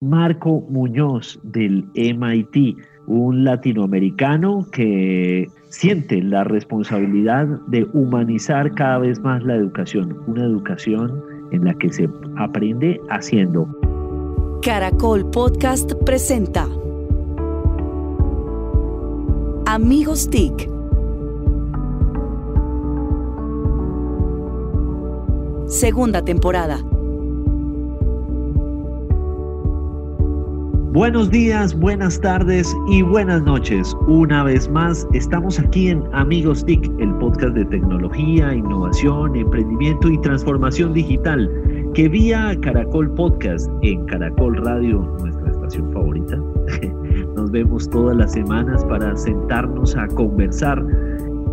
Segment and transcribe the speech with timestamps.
[0.00, 2.76] Marco Muñoz del MIT,
[3.06, 11.22] un latinoamericano que siente la responsabilidad de humanizar cada vez más la educación, una educación
[11.52, 13.68] en la que se aprende haciendo.
[14.62, 16.66] Caracol Podcast presenta
[19.66, 20.70] Amigos TIC.
[25.66, 26.78] Segunda temporada.
[30.94, 33.96] Buenos días, buenas tardes y buenas noches.
[34.06, 40.20] Una vez más, estamos aquí en Amigos TIC, el podcast de tecnología, innovación, emprendimiento y
[40.20, 41.50] transformación digital,
[41.94, 46.36] que vía Caracol Podcast en Caracol Radio, nuestra estación favorita.
[47.34, 50.80] Nos vemos todas las semanas para sentarnos a conversar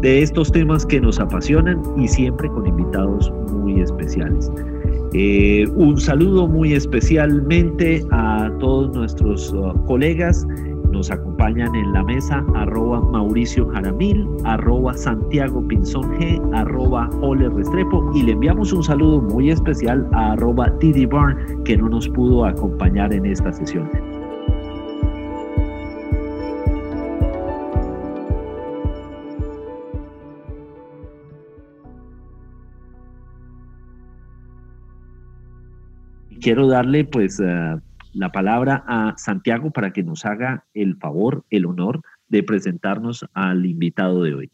[0.02, 4.52] de estos temas que nos apasionan y siempre con invitados muy especiales.
[5.14, 10.48] Eh, un saludo muy especialmente a todos nuestros uh, colegas.
[10.92, 18.09] Nos acompañan en la mesa arroba Mauricio Jaramil, arroba Santiago Pinzón G, arroba Ole Restrepo
[18.14, 22.46] y le enviamos un saludo muy especial a arroba Didi Barn que no nos pudo
[22.46, 24.11] acompañar en esta sesión.
[36.42, 37.75] Quiero darle pues eh,
[38.14, 43.66] la palabra a Santiago para que nos haga el favor, el honor de presentarnos al
[43.66, 44.52] invitado de hoy.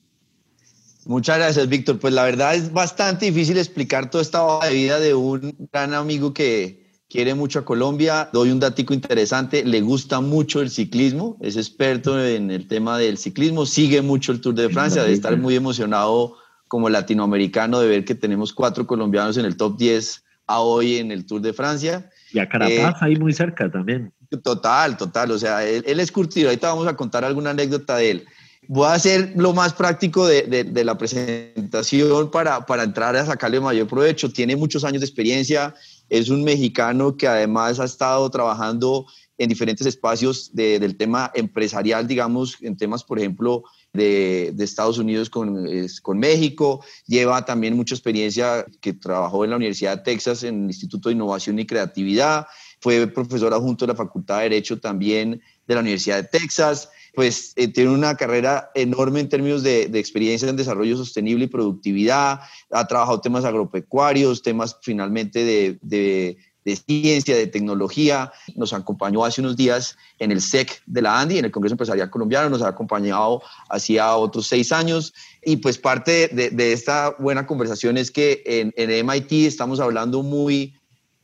[1.06, 2.00] Muchas gracias, Víctor.
[2.00, 5.94] Pues la verdad es bastante difícil explicar toda esta hoja de vida de un gran
[5.94, 8.30] amigo que quiere mucho a Colombia.
[8.34, 13.18] Doy un datico interesante, le gusta mucho el ciclismo, es experto en el tema del
[13.18, 16.36] ciclismo, sigue mucho el Tour de Francia, de estar muy emocionado
[16.68, 21.12] como latinoamericano de ver que tenemos cuatro colombianos en el top 10 a hoy en
[21.12, 22.10] el Tour de Francia.
[22.32, 24.12] Y a Carapaz, eh, ahí muy cerca también.
[24.44, 25.32] Total, total.
[25.32, 26.50] O sea, él, es curtido.
[26.50, 28.26] Ahorita vamos a contar alguna anécdota de él.
[28.68, 33.62] Voy a hacer lo más práctico de, de, la presentación para, para entrar a sacarle
[33.62, 34.32] mayor provecho.
[34.32, 35.74] Tiene muchos años de experiencia.
[36.10, 39.06] Es un mexicano que además ha estado trabajando
[39.38, 45.68] en diferentes espacios del tema empresarial, digamos, en temas, por ejemplo, de, Estados Unidos con,
[46.02, 46.84] con, México.
[47.08, 51.16] Lleva también mucha experiencia que trabajó en la Universidad de Texas en el Instituto de
[51.16, 52.48] Innovación y Creatividad.
[52.80, 56.90] Fue profesora junto a la Facultad de Derecho también de la Universidad de Texas.
[57.16, 61.48] Pues eh, tiene una carrera enorme en términos de, de, experiencia en desarrollo sostenible y
[61.48, 62.42] productividad.
[62.70, 66.38] Ha trabajado temas agropecuarios, temas finalmente de de
[66.76, 68.32] ciencia, de tecnología.
[68.56, 72.10] Nos acompañó hace unos días en el SEC de la ANDI, en el Congreso Empresarial
[72.10, 75.14] Colombiano, nos ha acompañado hacía otros seis años.
[75.44, 80.74] Y pues parte de, esta buena conversación es que en, en, MIT estamos hablando muy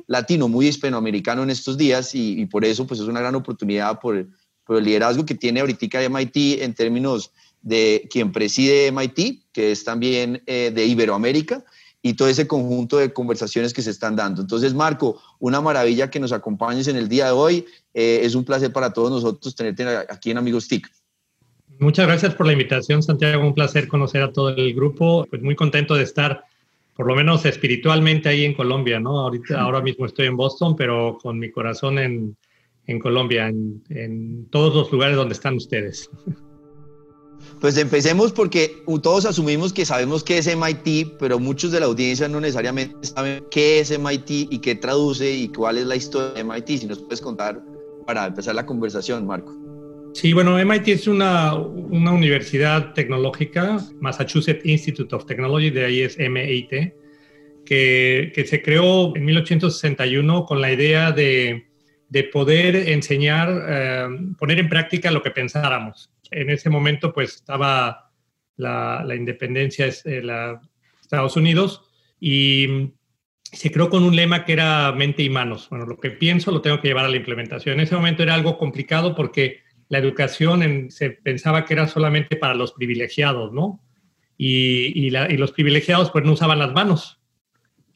[0.08, 4.28] latino, muy hispanoamericano en estos días y, por eso pues es una gran oportunidad por,
[4.66, 9.84] por el liderazgo que tiene ahorita MIT en términos de quien preside MIT, que es
[9.84, 11.64] también eh, de Iberoamérica,
[12.06, 14.41] y todo ese conjunto de conversaciones que se están dando.
[14.41, 17.66] Entonces, Marco, una maravilla que nos acompañes en el día de hoy.
[17.94, 20.86] Eh, es un placer para todos nosotros tenerte aquí en Amigos TIC.
[21.80, 23.47] Muchas gracias por la invitación, Santiago.
[23.47, 25.25] Un placer conocer a todo el grupo.
[25.30, 26.44] Pues muy contento de estar,
[26.94, 29.20] por lo menos espiritualmente, ahí en Colombia, ¿no?
[29.20, 32.35] Ahorita, ahora mismo estoy en Boston, pero con mi corazón en,
[32.85, 36.09] en Colombia, en, en todos los lugares donde están ustedes.
[37.59, 42.28] Pues empecemos porque todos asumimos que sabemos qué es MIT, pero muchos de la audiencia
[42.28, 46.44] no necesariamente saben qué es MIT y qué traduce y cuál es la historia de
[46.44, 46.68] MIT.
[46.80, 47.62] Si nos puedes contar
[48.06, 49.58] para empezar la conversación, Marco.
[50.14, 56.17] Sí, bueno, MIT es una, una universidad tecnológica, Massachusetts Institute of Technology, de ahí es
[56.20, 56.94] MIT,
[57.66, 61.66] que, que se creó en 1861 con la idea de,
[62.09, 64.08] de poder enseñar, eh,
[64.38, 68.12] poner en práctica lo que pensáramos en ese momento pues estaba
[68.58, 70.62] la, independencia de la
[71.02, 71.82] Estados Unidos
[72.20, 72.91] y
[73.44, 75.70] se creó con un lema que era mente y manos.
[75.70, 77.76] Bueno, lo que pienso lo tengo que llevar a la implementación.
[77.76, 82.56] En ese momento era algo complicado porque la educación se pensaba que era solamente para
[82.56, 83.84] los privilegiados, ¿no?
[84.38, 87.22] Y, y, los privilegiados pues no usaban las manos.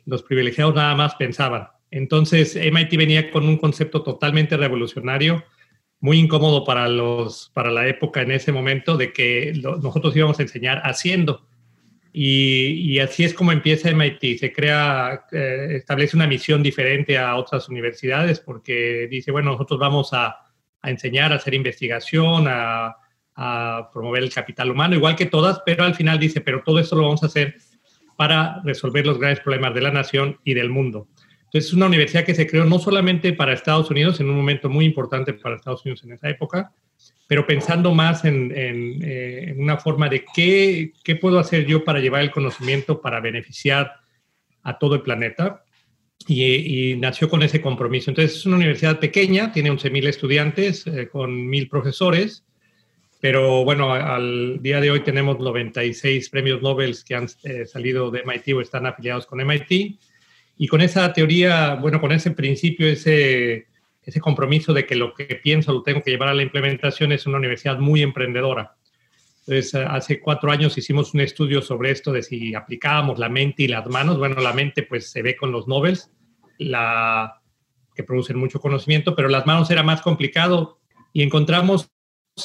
[0.06, 1.70] Los privilegiados nada más pensaban.
[1.90, 5.44] Entonces, MIT venía con un concepto totalmente revolucionario,
[6.00, 10.44] muy incómodo para, los, para la época en ese momento, de que nosotros íbamos a
[10.44, 11.48] enseñar haciendo.
[12.14, 14.40] Y, así es como empieza MIT.
[14.40, 20.14] Se crea, eh, establece una misión diferente a otras universidades porque dice, bueno, nosotros vamos
[20.14, 20.38] a,
[20.82, 22.96] a enseñar, a hacer investigación, a,
[23.36, 26.96] a promover el capital humano, igual que todas, pero al final dice, pero todo esto
[26.96, 27.56] lo vamos a hacer
[28.16, 31.08] para resolver los grandes problemas de la nación y del mundo.
[31.48, 34.70] Entonces, es una universidad que se creó no solamente para Estados Unidos, en un momento
[34.70, 36.74] muy importante para Estados Unidos en esa época,
[37.26, 42.22] pero pensando más en, eh, una forma de qué, qué, puedo hacer yo para llevar
[42.22, 43.94] el conocimiento para beneficiar
[44.64, 45.64] a todo el planeta.
[46.28, 48.12] Y, nació con ese compromiso.
[48.12, 52.44] Entonces, es una universidad pequeña, tiene 11.000 estudiantes, eh, con 1.000 profesores,
[53.20, 58.24] pero bueno, al día de hoy tenemos 96 premios Nobel que han eh, salido de
[58.24, 60.00] MIT o están afiliados con MIT.
[60.58, 63.68] Y con esa teoría, bueno, con ese principio, ese,
[64.04, 67.26] ese compromiso de que lo que pienso lo tengo que llevar a la implementación, es
[67.28, 68.76] una universidad muy emprendedora.
[69.48, 73.68] Entonces, hace cuatro años hicimos un estudio sobre esto de si aplicábamos la mente y
[73.68, 74.18] las manos.
[74.18, 76.12] Bueno, la mente pues se ve con los Nobels,
[76.58, 77.42] la,
[77.98, 80.80] que producen mucho conocimiento, pero las manos era más complicado
[81.14, 81.90] y encontramos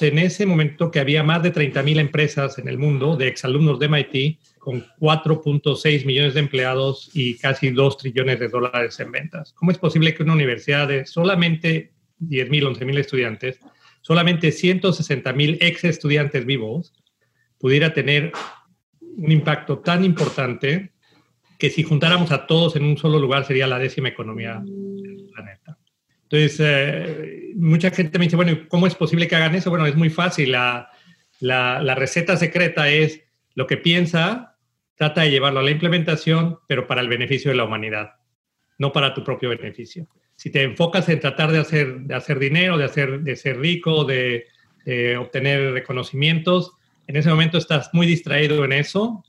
[0.00, 3.88] en ese momento que había más de 30.000 empresas en el mundo de exalumnos de
[3.88, 9.52] MIT con 4.6 millones de empleados y casi 2 trillones de dólares en ventas.
[9.52, 13.60] ¿Cómo es posible que una universidad de solamente 10.000, 11.000 estudiantes,
[14.00, 16.94] solamente 160.000 ex estudiantes vivos,
[17.58, 18.32] pudiera tener
[19.00, 20.92] un impacto tan importante
[21.58, 25.78] que si juntáramos a todos en un solo lugar sería la décima economía del planeta?
[26.32, 29.68] Entonces, eh, mucha gente me dice, bueno, ¿cómo es posible que hagan eso?
[29.68, 30.52] Bueno, es muy fácil.
[30.52, 30.90] La,
[31.40, 33.20] la, receta secreta es
[33.54, 34.56] lo que piensa,
[34.94, 38.14] trata de llevarlo a la implementación, pero para el beneficio de la humanidad,
[38.78, 40.08] no para tu propio beneficio.
[40.34, 44.04] Si te enfocas en tratar de hacer, de hacer dinero, de, hacer, de ser rico,
[44.04, 44.46] de,
[45.18, 46.72] obtener reconocimientos,
[47.06, 49.22] en ese momento estás muy distraído en eso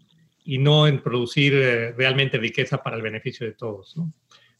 [0.45, 3.95] y no en producir eh, realmente riqueza para el beneficio de todos.
[3.97, 4.11] ¿no?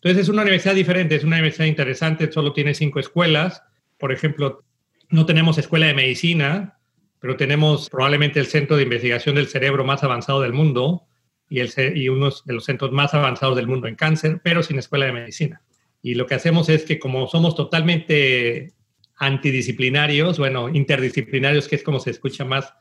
[0.04, 3.64] Entonces es una universidad diferente, es una universidad interesante, solo tiene cinco escuelas.
[3.98, 4.66] Por ejemplo,
[5.10, 6.78] no tenemos escuela de medicina,
[7.22, 11.08] pero tenemos probablemente el centro de investigación del cerebro más avanzado del mundo
[11.48, 11.72] y, el,
[12.10, 15.62] uno de los centros más avanzados del mundo en cáncer, pero sin escuela de medicina.
[16.02, 18.74] Y lo que hacemos es que como somos totalmente
[19.16, 22.74] antidisciplinarios, bueno, interdisciplinarios, que es como se escucha más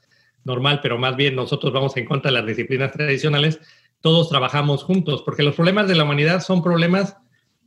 [0.42, 3.60] normal, pero más bien nosotros vamos en contra de las disciplinas tradicionales,
[4.02, 7.16] todos trabajamos juntos, porque los problemas de la humanidad son problemas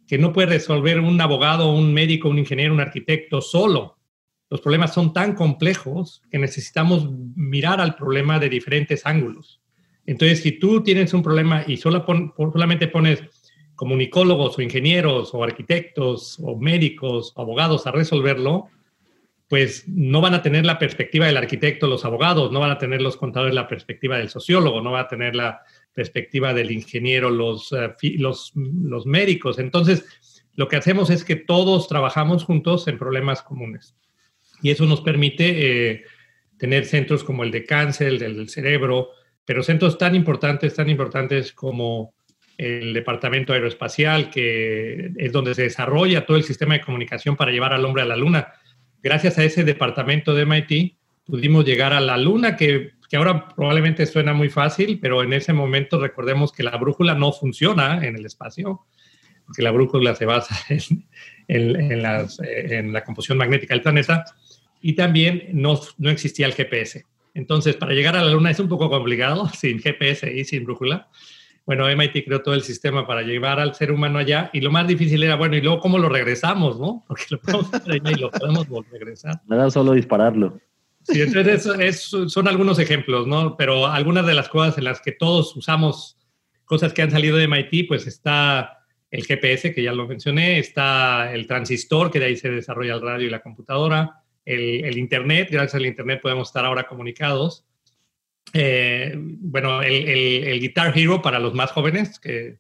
[0.07, 3.97] que no puede resolver un abogado, un médico, un ingeniero, un arquitecto solo.
[4.49, 9.61] Los problemas son tan complejos que necesitamos mirar al problema de diferentes ángulos.
[10.05, 12.05] Entonces, si tú tienes un problema y solo
[12.37, 13.23] solamente pones
[13.75, 18.69] comunicólogos o ingenieros o arquitectos o médicos o abogados a resolverlo,
[19.47, 23.01] pues no van a tener la perspectiva del arquitecto, los abogados, no van a tener
[23.01, 25.61] los contadores la perspectiva del sociólogo, no va a tener la
[25.95, 29.57] perspectiva del ingeniero, los, eh, los, los médicos.
[29.57, 30.05] Entonces,
[30.53, 33.95] lo que hacemos es que todos trabajamos juntos en problemas comunes.
[34.61, 36.03] Y eso nos permite eh,
[36.57, 39.09] tener centros como el de cáncer, el del cerebro,
[39.45, 42.13] pero centros tan importantes, tan importantes como
[42.57, 47.73] el Departamento Aeroespacial, que es donde se desarrolla todo el sistema de comunicación para llevar
[47.73, 48.53] al hombre a la Luna.
[49.01, 54.05] Gracias a ese departamento de MIT pudimos llegar a la Luna, que que ahora probablemente
[54.05, 58.25] suena muy fácil, pero en ese momento recordemos que la brújula no funciona en el
[58.25, 58.85] espacio,
[59.45, 60.55] porque la brújula se basa
[61.47, 64.25] en, la composición magnética del planeta,
[64.81, 67.05] y también no, no existía el GPS.
[67.33, 71.09] Entonces, para llegar a la Luna es un poco complicado sin GPS y sin brújula.
[71.65, 74.87] Bueno, MIT creó todo el sistema para llevar al ser humano allá y lo más
[74.87, 77.03] difícil era, bueno, ¿y luego cómo lo regresamos, no?
[77.07, 79.41] Porque lo podemos allá y lo podemos regresar.
[79.47, 80.59] Nada, solo dispararlo.
[81.07, 83.55] Sí, entonces eso son algunos ejemplos, ¿no?
[83.57, 86.17] Pero algunas de las cosas en las que todos usamos
[86.65, 88.79] cosas que han salido de MIT, pues está
[89.11, 93.01] el GPS, que ya lo mencioné, está el transistor, que de ahí se desarrolla el
[93.01, 97.65] radio y la computadora, el, Internet, gracias al Internet podemos estar ahora comunicados.
[98.53, 102.59] Eh, bueno, el, Guitar Hero para los más jóvenes, que,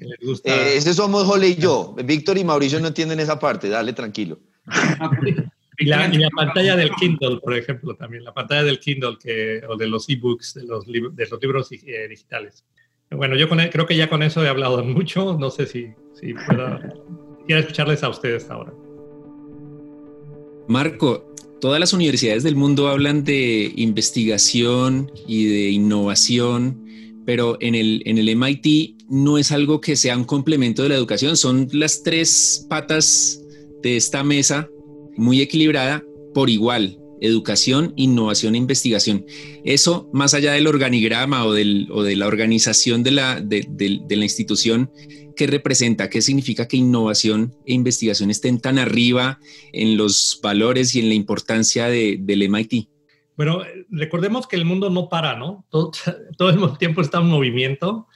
[0.00, 0.54] les gusta.
[0.54, 1.94] Eh, ese somos Jole y yo.
[2.04, 4.40] Víctor y Mauricio no entienden esa parte, dale tranquilo.
[5.78, 9.86] Y la, pantalla del Kindle, por ejemplo, también, la pantalla del Kindle que, o de
[9.88, 12.64] los ebooks, de los, de los libros eh, digitales.
[13.10, 16.34] Bueno, yo e, creo que ya con eso he hablado mucho, no sé si, si
[16.34, 16.78] puedo,
[17.46, 18.72] quiero escucharles a ustedes ahora.
[20.68, 26.82] Marco, todas las universidades del mundo hablan de investigación y de innovación,
[27.26, 30.94] pero en el, en el MIT no es algo que sea un complemento de la
[30.94, 33.40] educación, son las tres patas
[33.82, 34.68] de esta mesa
[35.16, 36.02] muy equilibrada
[36.34, 39.24] por igual, educación, innovación e investigación.
[39.64, 44.16] Eso, más allá del organigrama o, del, o de la organización de la, de, de,
[44.16, 44.90] la institución,
[45.36, 46.10] ¿qué representa?
[46.10, 49.38] ¿Qué significa que innovación e investigación estén tan arriba
[49.72, 52.88] en los valores y en la importancia de, del MIT?
[53.36, 55.66] Bueno, recordemos que el mundo no para, ¿no?
[55.70, 55.90] Todo,
[56.38, 58.06] todo el tiempo está en movimiento.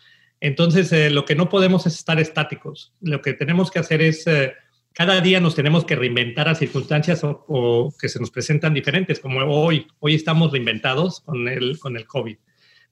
[0.40, 2.92] Entonces, eh, lo que no podemos es estar estáticos.
[3.00, 4.26] Lo que tenemos que hacer es...
[4.26, 4.52] Eh,
[4.94, 9.40] cada día nos tenemos que reinventar a circunstancias o, que se nos presentan diferentes, como
[9.40, 9.86] hoy.
[10.00, 12.36] Hoy estamos reinventados con el, con el COVID.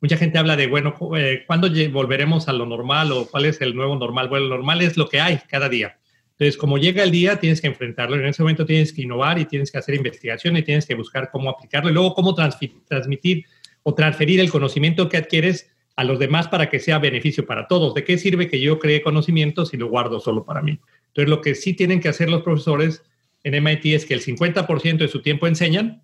[0.01, 3.75] Mucha gente habla de, bueno, eh, ¿cuándo volveremos a lo normal o cuál es el
[3.75, 4.29] nuevo normal?
[4.29, 5.99] Bueno, lo normal es lo que hay cada día.
[6.33, 8.17] Entonces, como llega el día, tienes que enfrentarlo.
[8.17, 11.31] En ese momento tienes que innovar y tienes que hacer investigación y tienes que buscar
[11.33, 13.47] cómo aplicarlo y luego cómo transmitir
[13.83, 17.95] o transferir el conocimiento que adquieres a los demás para que sea beneficio para todos.
[17.95, 20.79] ¿De qué sirve que yo cree conocimiento si lo guardo solo para mí?
[21.17, 23.03] Entonces, lo que sí tienen que hacer los profesores
[23.43, 26.03] en MIT es que el 50% de su tiempo enseñan,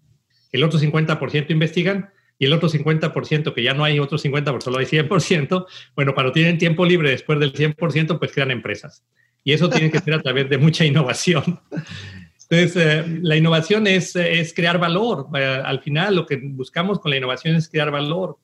[0.53, 4.79] el otro 50% investigan y el otro 50%, que ya no hay otro 50%, solo
[4.79, 9.05] hay 100%, bueno, cuando tienen tiempo libre después del 100%, pues crean empresas.
[9.45, 11.61] Y eso tiene que ser a través de mucha innovación.
[12.49, 15.27] Entonces, eh, la innovación es, es crear valor.
[15.35, 18.39] Eh, al final, lo que buscamos con la innovación es crear valor.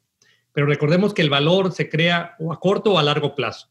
[0.52, 3.68] Pero recordemos que el valor se crea o a corto o a largo plazo.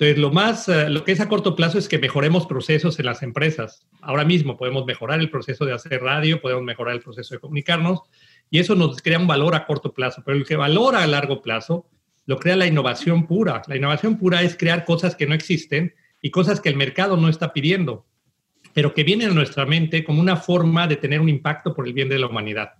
[0.00, 3.04] Entonces, lo más, eh, lo que es a corto plazo es que mejoremos procesos en
[3.04, 3.86] las empresas.
[4.00, 8.00] Ahora mismo podemos mejorar el proceso de hacer radio, podemos mejorar el proceso de comunicarnos
[8.48, 10.22] y eso nos crea un valor a corto plazo.
[10.24, 11.86] Pero el que valora a largo plazo
[12.24, 13.60] lo crea la innovación pura.
[13.66, 15.92] La innovación pura es crear cosas que no existen
[16.22, 18.06] y cosas que el mercado no está pidiendo,
[18.72, 21.92] pero que vienen a nuestra mente como una forma de tener un impacto por el
[21.92, 22.70] bien de la humanidad.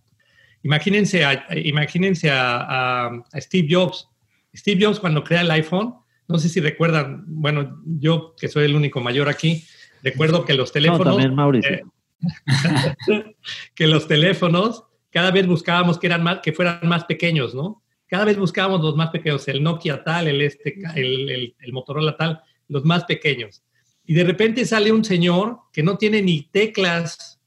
[0.63, 4.09] Imagínense a, imagínense a Steve Jobs.
[4.57, 6.00] Steve Jobs cuando crea el iPhone,
[6.31, 9.65] no sé si recuerdan, bueno, yo que soy el único mayor aquí,
[10.03, 11.07] recuerdo que los teléfonos...
[11.07, 11.73] No, también Mauricio.
[11.73, 11.85] Eh,
[13.75, 17.83] que los teléfonos cada vez buscábamos que, eran más, que fueran más pequeños, ¿no?
[18.07, 22.41] Cada vez buscábamos los más pequeños, el Nokia tal, el, este, el, el, Motorola tal,
[22.69, 23.63] los más pequeños.
[24.05, 27.41] Y de repente sale un señor que no tiene ni teclas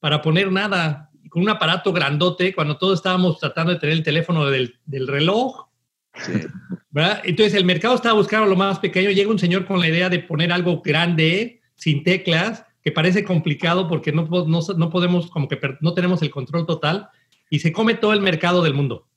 [0.00, 4.46] para poner nada, con un aparato grandote, cuando todos estábamos tratando de tener el teléfono
[4.46, 5.67] del, del reloj
[7.24, 10.20] entonces el mercado estaba buscando lo más pequeño, llega un señor con la idea de
[10.20, 15.94] poner algo grande, sin teclas, que parece complicado porque no, no, podemos, como que no
[15.94, 17.08] tenemos el control total,
[17.50, 19.08] y se come todo el mercado del mundo.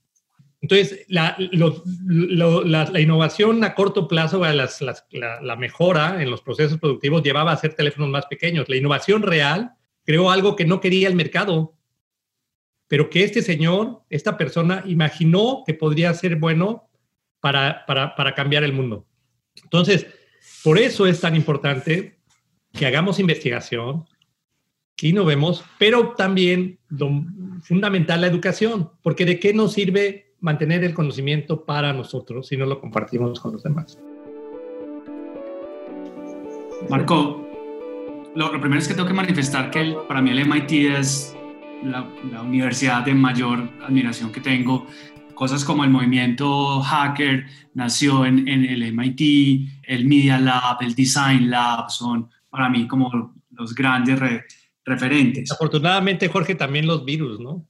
[0.61, 7.55] Entonces, la, la, innovación a corto plazo, la, mejora en los procesos productivos llevaba a
[7.55, 8.69] hacer teléfonos más pequeños.
[8.69, 9.71] La innovación real
[10.05, 11.73] creó algo que no quería el mercado,
[12.87, 16.90] pero que este señor, esta persona, imaginó que podría ser bueno
[17.41, 19.05] para, para, cambiar el mundo.
[19.63, 20.07] Entonces,
[20.63, 22.19] por eso es tan importante
[22.71, 24.05] que hagamos investigación,
[24.95, 26.79] que innovemos, pero también
[27.63, 32.65] fundamental la educación, porque de qué nos sirve mantener el conocimiento para nosotros si no
[32.65, 33.97] lo compartimos con los demás.
[36.89, 37.47] Marco,
[38.35, 41.35] lo, primero es que tengo que manifestar que para mí el MIT es
[41.83, 44.87] la, la, universidad de mayor admiración que tengo
[45.41, 51.49] cosas como el movimiento hacker nació en, en el MIT, el Media Lab, el Design
[51.49, 54.19] Lab, son para mí como los grandes
[54.85, 55.51] referentes.
[55.51, 57.65] Afortunadamente, Jorge, también los virus, ¿no?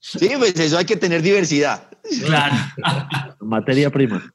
[0.00, 1.88] sí, pues eso hay que tener diversidad.
[2.24, 2.56] Claro.
[3.40, 4.34] Materia prima.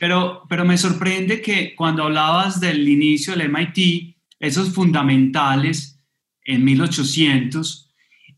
[0.00, 6.00] Pero, pero me sorprende que cuando hablabas del inicio del MIT, esos fundamentales
[6.42, 7.86] en 1800,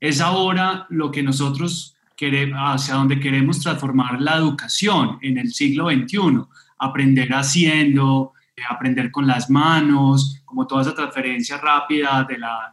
[0.02, 5.90] es ahora lo que nosotros queremos, hacia donde queremos transformar la educación en el siglo
[5.90, 6.42] XXI,
[6.76, 12.73] aprender haciendo, eh, aprender con las manos, como toda esa transferencia rápida de la,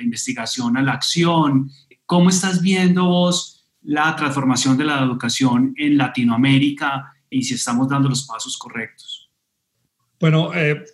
[0.00, 1.68] investigación a la acción.
[2.06, 8.08] ¿Cómo estás viendo vos la transformación de la educación en Latinoamérica y si estamos dando
[8.08, 9.28] los pasos correctos?
[10.20, 10.84] Bueno, eh,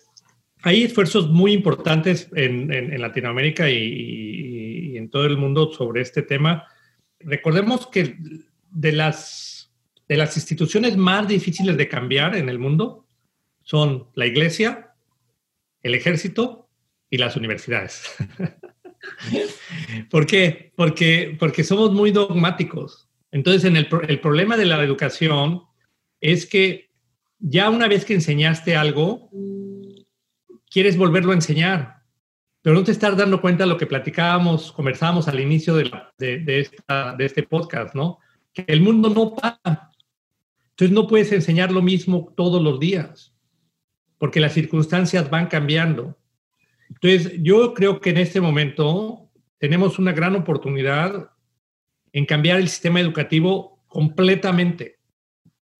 [0.63, 4.54] hay esfuerzos muy importantes en, en, Latinoamérica y,
[5.05, 6.67] en todo el mundo sobre este tema.
[7.19, 8.17] Recordemos que
[8.71, 9.71] de las,
[10.07, 13.07] de las instituciones más difíciles de cambiar en el mundo
[13.61, 14.95] son la iglesia,
[15.83, 16.67] el ejército
[17.09, 18.03] y las universidades.
[20.09, 20.73] ¿Por qué?
[20.75, 23.07] Porque, porque somos muy dogmáticos.
[23.31, 25.63] Entonces, en el, el problema de la educación
[26.19, 26.89] es que
[27.37, 29.29] ya una vez que enseñaste algo,
[30.71, 32.04] quieres volverlo a enseñar.
[32.65, 36.69] Pero no te estás dando cuenta de lo que platicábamos, conversábamos al inicio de, de,
[37.19, 38.17] este podcast, ¿no?
[38.51, 39.91] Que el mundo no para.
[40.71, 43.35] Entonces no puedes enseñar lo mismo todos los días,
[44.17, 46.17] porque las circunstancias van cambiando.
[46.89, 49.29] Entonces yo creo que en este momento
[49.59, 51.29] tenemos una gran oportunidad
[52.13, 54.97] en cambiar el sistema educativo completamente,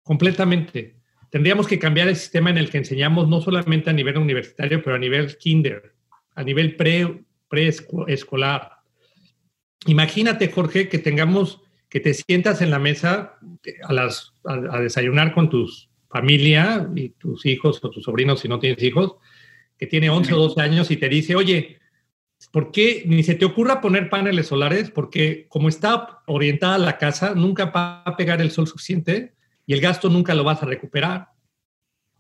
[0.04, 1.00] completamente.
[1.32, 4.98] Tendríamos que cambiar el sistema en el que enseñamos no solamente a nivel universitario, pero
[4.98, 5.95] a nivel kinder
[6.36, 8.72] a nivel pre, preescolar.
[9.88, 13.38] Imagínate, Jorge, que tengamos, que te sientas en la mesa
[13.84, 18.60] a, las, a, desayunar con tus familia y tus hijos o tus sobrinos si no
[18.60, 19.16] tienes hijos,
[19.78, 21.80] que tiene 11 o 12 años y te dice, oye,
[22.52, 24.92] ¿por qué ni se te ocurra poner paneles solares?
[24.92, 29.34] Porque como está orientada la casa, nunca va a pegar el sol suficiente
[29.66, 31.35] y el gasto nunca lo vas a recuperar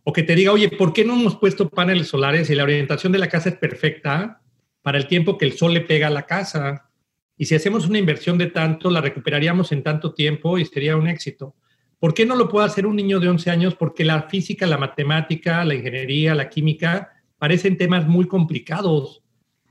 [0.08, 3.12] o que te diga, oye, ¿por qué no hemos puesto paneles solares y la orientación
[3.12, 4.40] de la casa es perfecta
[4.84, 6.92] para el tiempo que el sol le pega a la casa?
[7.36, 11.08] Y si hacemos una inversión de tanto, la recuperaríamos en tanto tiempo y sería un
[11.08, 11.56] éxito.
[11.98, 13.74] ¿Por qué no lo puede hacer un niño de 11 años?
[13.74, 19.24] Porque la física, la matemática, la ingeniería, la química parecen temas muy complicados.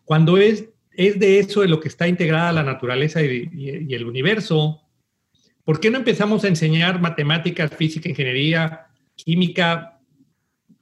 [0.05, 4.05] Cuando es, es de eso de lo que está integrada la naturaleza y, y el
[4.05, 4.83] universo.
[5.63, 9.94] ¿Por qué no empezamos a enseñar matemáticas, física, ingeniería, química,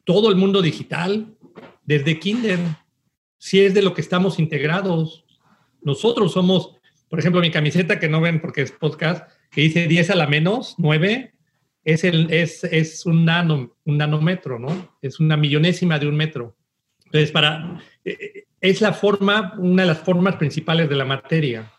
[0.05, 1.35] todo el mundo digital,
[1.85, 2.59] desde kinder,
[3.39, 5.25] si es de lo que estamos integrados.
[5.83, 6.77] Nosotros somos,
[7.09, 10.27] por ejemplo, mi camiseta que no ven porque es podcast, que dice 10 a la
[10.27, 11.35] menos, 9,
[11.85, 14.97] es, el, es, es un, nano, un nanómetro, ¿no?
[15.03, 16.57] Es una millonésima de un metro.
[17.07, 21.71] Entonces, para, eh, es la forma, una de las formas principales de la materia.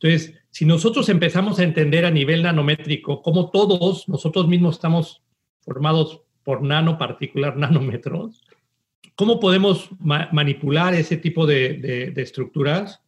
[0.00, 5.22] Entonces, si nosotros empezamos a entender a nivel nanométrico cómo todos nosotros mismos estamos
[5.60, 8.42] formados por nanopartículas, nanómetros.
[9.16, 13.02] ¿Cómo podemos manipular ese tipo de, estructuras?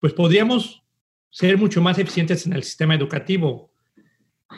[0.00, 0.82] Pues podríamos
[1.28, 3.70] ser mucho más eficientes en el sistema educativo,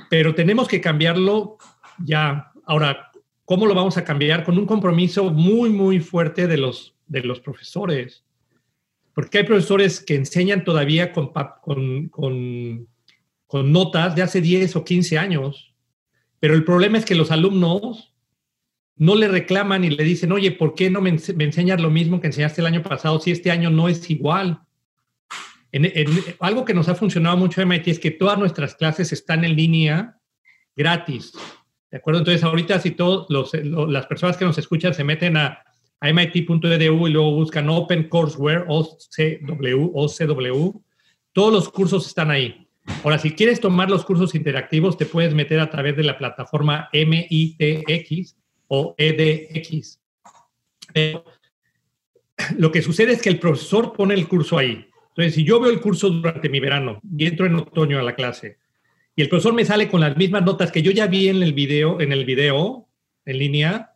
[0.09, 1.59] pero tenemos que cambiarlo
[1.99, 2.53] ya.
[2.67, 3.11] Ahora,
[3.45, 4.45] ¿cómo lo vamos a cambiar?
[4.45, 8.23] Con un compromiso muy, muy fuerte de los, de los profesores.
[9.13, 12.87] Porque hay profesores que enseñan todavía con, con, con,
[13.49, 15.75] con notas de hace 10 o 15 años,
[16.39, 18.10] pero el problema es que los alumnos
[19.01, 22.27] no le reclaman y le dicen, oye, ¿por qué no me, enseñas lo mismo que
[22.27, 24.61] enseñaste el año pasado si este año no es igual?
[26.41, 29.57] algo que nos ha funcionado mucho en MIT es que todas nuestras clases están en
[29.57, 30.19] línea
[30.77, 31.33] gratis.
[31.91, 32.19] ¿De acuerdo?
[32.21, 33.27] Entonces, ahorita si todas
[33.63, 35.65] las personas que nos escuchan se meten a,
[36.03, 40.83] mit.edu y luego buscan Open Courseware, OCW, OCW,
[41.33, 42.69] todos los cursos están ahí.
[43.03, 46.91] Ahora, si quieres tomar los cursos interactivos, te puedes meter a través de la plataforma
[46.93, 48.37] MITX,
[48.73, 50.01] o EDX.
[52.57, 54.87] lo que sucede es que el profesor pone el curso ahí.
[55.09, 58.15] Entonces, si yo veo el curso durante mi verano y entro en otoño a la
[58.15, 58.59] clase
[59.17, 61.53] y el profesor me sale con las mismas notas que yo ya vi en el
[61.53, 62.89] video, en el video
[63.25, 63.93] en línea,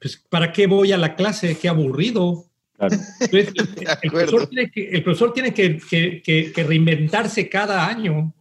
[0.00, 1.58] pues ¿para qué voy a la clase?
[1.58, 2.46] Qué aburrido.
[2.78, 3.14] Entonces,
[4.02, 4.10] el,
[5.02, 8.32] profesor tiene, que reinventarse cada año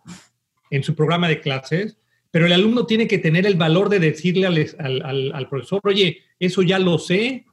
[0.69, 1.97] en su programa de clases
[2.33, 6.79] pero el alumno tiene que tener el valor de decirle al, profesor, oye, eso ya
[6.79, 7.45] lo sé.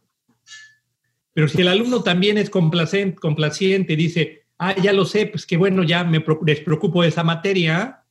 [1.34, 5.58] Pero si el alumno también es complaciente, complaciente dice, ah, ya lo sé, pues que
[5.58, 8.04] bueno, ya me despreocupo de esa materia.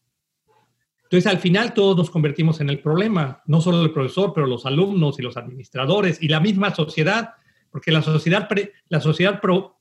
[1.05, 4.67] Entonces, al final todos nos convertimos en el problema, no solo el profesor, pero los
[4.67, 7.32] alumnos y los administradores y la misma sociedad,
[7.71, 8.47] porque la sociedad,
[8.89, 9.79] la sociedad pro,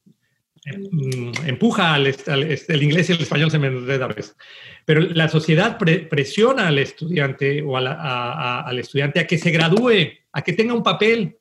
[1.47, 4.37] empuja al, el inglés y el español se me enreda a veces.
[4.85, 10.53] Pero la sociedad presiona al estudiante o al estudiante a que se gradúe, a que
[10.53, 11.37] tenga un papel,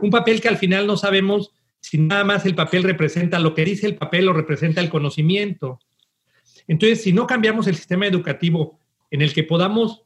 [0.00, 3.64] un papel que al final no sabemos si nada más el papel representa lo que
[3.64, 5.80] dice el papel o representa el conocimiento.
[6.68, 8.78] Entonces, si no cambiamos el sistema educativo
[9.10, 10.02] en el que podamos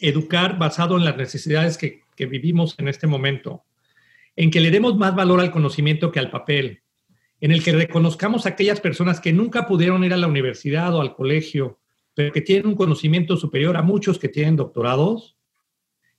[0.00, 3.64] educar basado en las necesidades que, que vivimos en este momento,
[4.34, 6.82] en que le demos más valor al conocimiento que al papel,
[7.40, 11.00] en el que reconozcamos a aquellas personas que nunca pudieron ir a la universidad o
[11.00, 11.78] al colegio,
[12.14, 15.36] pero que tienen un conocimiento superior a muchos que tienen doctorados,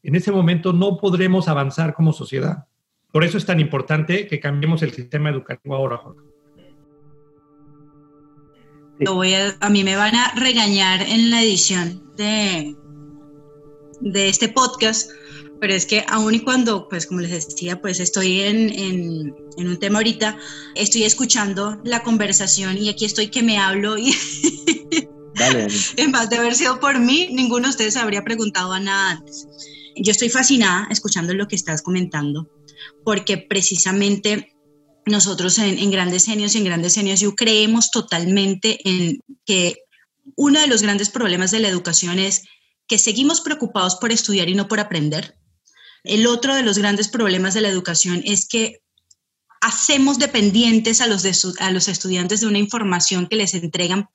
[0.01, 2.67] en ese momento no podremos avanzar como sociedad.
[3.12, 6.01] Por eso es tan importante que cambiemos el sistema educativo ahora,
[8.99, 12.75] voy a, a mí me van a regañar en la edición de,
[14.01, 15.12] de este podcast,
[15.60, 19.67] pero es que aún y cuando, pues como les decía, pues estoy en, en, en,
[19.67, 20.38] un tema ahorita,
[20.76, 24.13] estoy escuchando la conversación y aquí estoy que me hablo y
[25.98, 29.48] en vez de haber sido por mí, ninguno de ustedes habría preguntado a nada antes.
[29.95, 32.50] Yo estoy fascinada escuchando lo que estás comentando,
[33.04, 34.56] porque precisamente
[35.06, 39.78] nosotros en, Grandes Genios y en Grandes Genios yo creemos totalmente en que
[40.36, 42.43] uno de los grandes problemas de la educación es
[42.88, 45.38] que seguimos preocupados por estudiar y no por aprender.
[46.03, 48.81] El otro de los grandes problemas de la educación es que
[49.62, 51.25] hacemos dependientes a los,
[51.59, 54.07] a los estudiantes de una información que les entregan,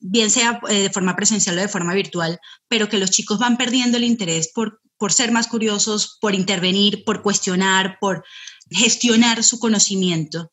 [0.00, 3.56] bien sea eh, de forma presencial o de forma virtual, pero que los chicos van
[3.56, 8.24] perdiendo el interés por, por ser más curiosos, por intervenir, por cuestionar, por
[8.70, 10.52] gestionar su conocimiento.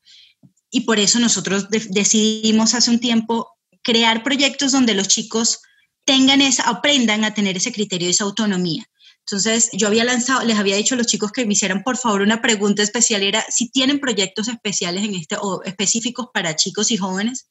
[0.70, 3.50] Y por eso nosotros decidimos hace un tiempo
[3.84, 5.60] crear proyectos donde los chicos
[6.06, 8.86] tengan esa, aprendan a tener ese criterio, esa autonomía.
[9.26, 12.22] Entonces, yo había lanzado, les había dicho a los chicos que me hicieran por favor
[12.22, 16.98] una pregunta especial, era si tienen proyectos especiales en este o específicos para chicos y
[16.98, 17.48] jóvenes,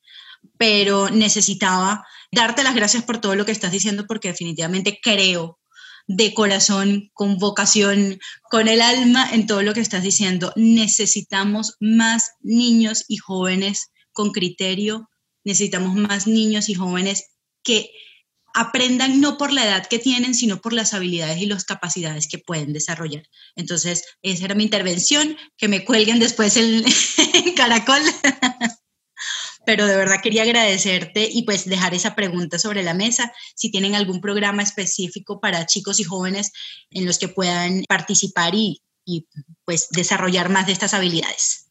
[0.59, 5.59] pero necesitaba darte las gracias por todo lo que estás diciendo porque definitivamente creo
[6.06, 8.18] de corazón, con vocación,
[8.50, 10.52] con el alma en todo lo que estás diciendo.
[10.56, 15.09] Necesitamos más niños y jóvenes con criterio,
[15.44, 17.30] necesitamos más niños y jóvenes
[17.62, 17.90] que
[18.54, 22.38] aprendan no por la edad que tienen, sino por las habilidades y las capacidades que
[22.38, 23.24] pueden desarrollar.
[23.56, 26.84] Entonces, esa era mi intervención, que me cuelguen después el,
[27.56, 28.02] caracol.
[29.66, 33.94] Pero de verdad quería agradecerte y pues dejar esa pregunta sobre la mesa, si tienen
[33.94, 36.50] algún programa específico para chicos y jóvenes
[36.90, 39.26] en los que puedan participar y, y
[39.64, 41.69] pues desarrollar más de estas habilidades.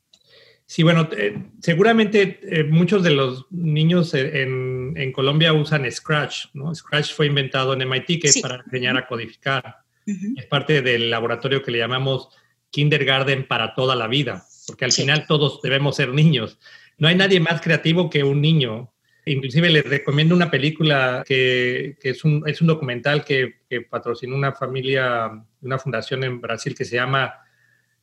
[0.70, 6.76] Sí, bueno, eh, seguramente eh, muchos de los niños en, en, Colombia usan Scratch, ¿no?
[6.76, 9.78] Scratch fue inventado en MIT, que es para enseñar a codificar.
[10.06, 12.30] Es parte del laboratorio que le llamamos
[12.70, 16.60] Kindergarten para toda la vida, porque al final todos debemos ser niños.
[17.00, 18.94] No hay nadie más creativo que un niño.
[19.26, 24.36] Inclusive les recomiendo una película que, que es, un, es, un, documental que, que patrocinó
[24.36, 27.34] una familia, una fundación en Brasil que se llama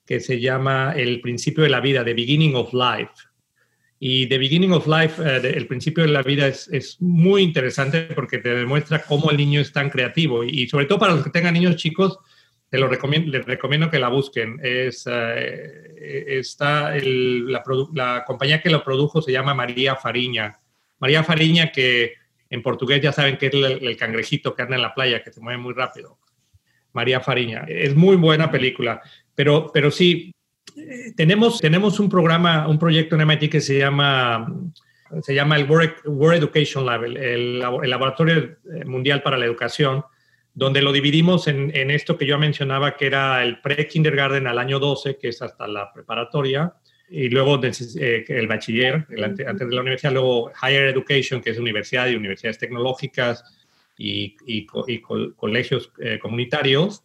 [0.07, 3.13] que se llama El principio de la vida, The Beginning of Life.
[3.99, 8.03] Y The Beginning of Life, eh, el principio de la vida, es, es, muy interesante
[8.15, 10.45] porque te demuestra cómo el niño es tan creativo.
[10.45, 12.19] Y, sobre todo para los que tengan niños chicos,
[12.69, 14.61] te lo recomiendo, les recomiendo que la busquen.
[14.63, 17.63] Es, eh, está la,
[17.95, 20.61] la, compañía que lo produjo se llama María Fariña.
[20.99, 22.15] María Fariña, que
[22.51, 25.33] en portugués ya saben que es el, el cangrejito que anda en la playa, que
[25.33, 26.19] se mueve muy rápido.
[26.93, 27.65] María Fariña.
[27.69, 29.03] Es muy buena película.
[29.37, 30.33] Pero, pero sí,
[30.77, 34.53] eh, tenemos, tenemos un programa, un proyecto en MIT que se llama,
[35.23, 40.03] se llama el World, Education Lab, el, el, Laboratorio Mundial para la Educación,
[40.53, 44.81] donde lo dividimos en, en esto que yo mencionaba, que era el pre-kindergarten al año
[44.81, 46.75] 12, que es hasta la preparatoria,
[47.09, 52.09] y luego eh, el bachiller, antes, de la universidad, luego Higher Education, que es universidad
[52.09, 53.45] y universidades tecnológicas
[53.97, 57.05] y, y, colegios eh, comunitarios,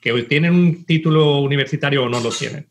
[0.00, 2.68] que tienen un título universitario o no lo tienen.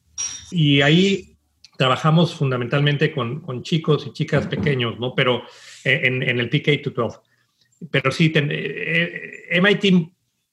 [0.51, 1.37] Y ahí
[1.77, 5.13] trabajamos fundamentalmente con, chicos y chicas pequeños, ¿no?
[5.13, 5.43] Pero
[5.83, 7.21] eh, en, en el PK-12.
[7.91, 10.11] Pero sí, eh, eh, MIT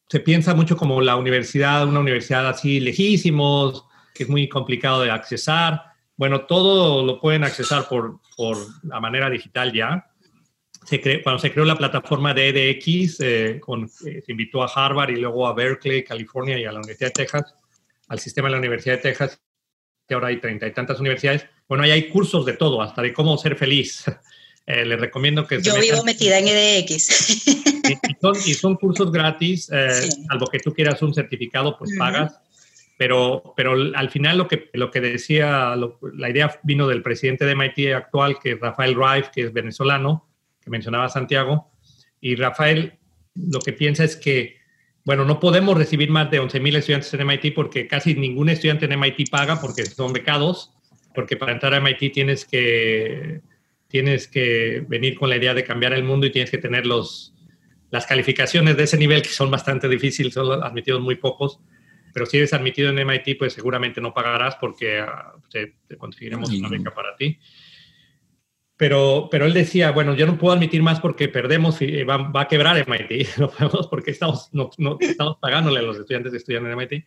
[0.08, 5.10] se piensa mucho como la universidad, una universidad así lejísimos, que es muy complicado de
[5.10, 5.82] accesar.
[6.16, 10.06] Bueno, todo lo pueden accesar por, por la manera digital ya
[11.22, 15.16] cuando se creó la plataforma de EDX, eh, con, eh, se invitó a Harvard y
[15.16, 17.54] luego a Berkeley, California y a la Universidad de Texas,
[18.08, 19.40] al sistema de la Universidad de Texas,
[20.06, 21.46] que ahora hay treinta y tantas universidades.
[21.68, 24.04] Bueno, ahí hay cursos de todo, hasta de cómo ser feliz.
[24.66, 25.60] Eh, les recomiendo que...
[25.60, 27.46] Yo vivo metida en EDX.
[28.46, 32.40] Y, son, cursos gratis, salvo que tú quieras un certificado, pues pagas.
[32.96, 35.76] Pero, pero al final lo que, lo que decía,
[36.14, 40.26] la idea vino del presidente de MIT actual, que es Rafael Rife, que es venezolano,
[40.64, 41.70] que mencionaba Santiago.
[42.20, 42.98] Y Rafael
[43.34, 44.64] lo que piensa es que
[45.04, 48.98] bueno, no podemos recibir más de 11.000 estudiantes en MIT porque casi ningún estudiante en
[48.98, 50.72] MIT paga porque son becados,
[51.14, 53.42] porque para entrar a MIT tienes que,
[53.88, 57.34] tienes que venir con la idea de cambiar el mundo y tienes que tener los,
[57.90, 61.60] las calificaciones de ese nivel que son bastante difíciles, son admitidos muy pocos.
[62.14, 66.48] Pero si eres admitido en MIT, pues seguramente no pagarás porque uh, te, te, conseguiremos
[66.50, 67.38] una beca para ti.
[68.76, 72.42] Pero, pero él decía, bueno, yo no puedo admitir más porque perdemos y va, va
[72.42, 76.38] a quebrar MIT, no podemos porque estamos, no, no, estamos pagándole a los estudiantes que
[76.38, 77.04] estudian en MIT.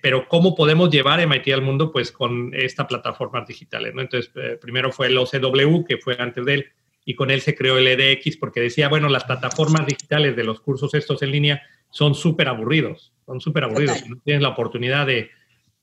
[0.00, 1.92] Pero ¿cómo podemos llevar MIT al mundo?
[1.92, 4.00] Pues con esta plataformas digitales, ¿no?
[4.00, 6.66] Entonces, eh, primero fue el OCW, que fue antes de él,
[7.04, 10.60] y con él se creó el EDX porque decía, bueno, las plataformas digitales de los
[10.60, 14.08] cursos estos en línea son súper aburridos, son súper aburridos.
[14.08, 15.30] No tienes la oportunidad de,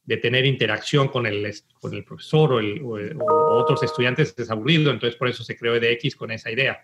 [0.10, 5.30] de tener interacción con el, con el profesor o, otros estudiantes es aburrido, entonces por
[5.30, 6.84] eso se creó EDX con esa idea,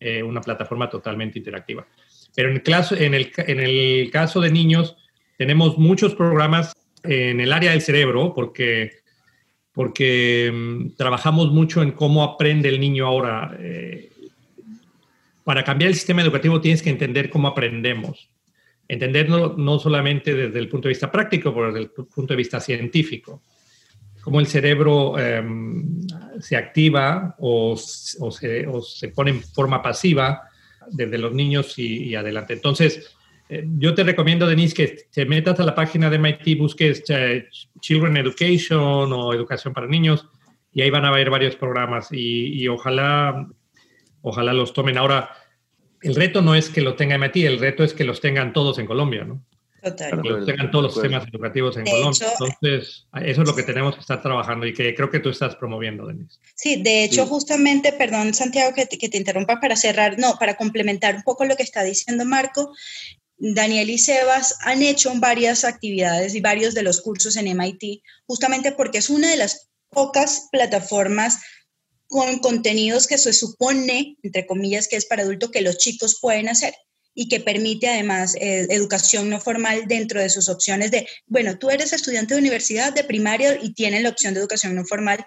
[0.00, 1.86] eh, una plataforma totalmente interactiva.
[2.34, 4.96] Pero en el, caso, en, el, en el caso de niños,
[5.38, 8.90] tenemos muchos programas en el área del cerebro, porque,
[9.70, 13.56] porque um, trabajamos mucho en cómo aprende el niño ahora.
[13.60, 14.10] Eh,
[15.44, 18.33] para cambiar el sistema educativo tienes que entender cómo aprendemos
[18.88, 22.60] entenderlo no solamente desde el punto de vista práctico, pero desde el punto de vista
[22.60, 23.42] científico.
[24.20, 25.42] Cómo el cerebro eh,
[26.40, 30.42] se activa o, se, pone en forma pasiva
[30.90, 32.54] desde los niños y, adelante.
[32.54, 33.14] Entonces,
[33.50, 37.48] eh, yo te recomiendo, Denise, que te metas a la página de MIT, busques eh,
[37.80, 40.26] Children Education o Educación para Niños
[40.72, 43.46] y ahí van a ver varios programas y, y ojalá,
[44.22, 44.96] ojalá los tomen.
[44.96, 45.30] Ahora,
[46.04, 48.78] el reto no es que lo tenga MIT, el reto es que los tengan todos
[48.78, 49.44] en Colombia, ¿no?
[49.82, 50.22] Total.
[50.22, 52.26] Que los tengan todos los sistemas educativos en de Colombia.
[52.26, 55.28] Hecho, Entonces, eso es lo que tenemos que estar trabajando y que creo que tú
[55.28, 56.38] estás promoviendo, Denise.
[56.54, 57.28] Sí, de hecho, sí.
[57.28, 61.44] justamente, perdón, Santiago, que te, que te interrumpa para cerrar, no, para complementar un poco
[61.44, 62.72] lo que está diciendo Marco.
[63.36, 68.72] Daniel y Sebas han hecho varias actividades y varios de los cursos en MIT, justamente
[68.72, 71.40] porque es una de las pocas plataformas
[72.14, 76.48] con contenidos que se supone, entre comillas, que es para adulto que los chicos pueden
[76.48, 76.72] hacer
[77.12, 81.70] y que permite además eh, educación no formal dentro de sus opciones de, bueno, tú
[81.70, 85.26] eres estudiante de universidad, de primaria y tienes la opción de educación no formal.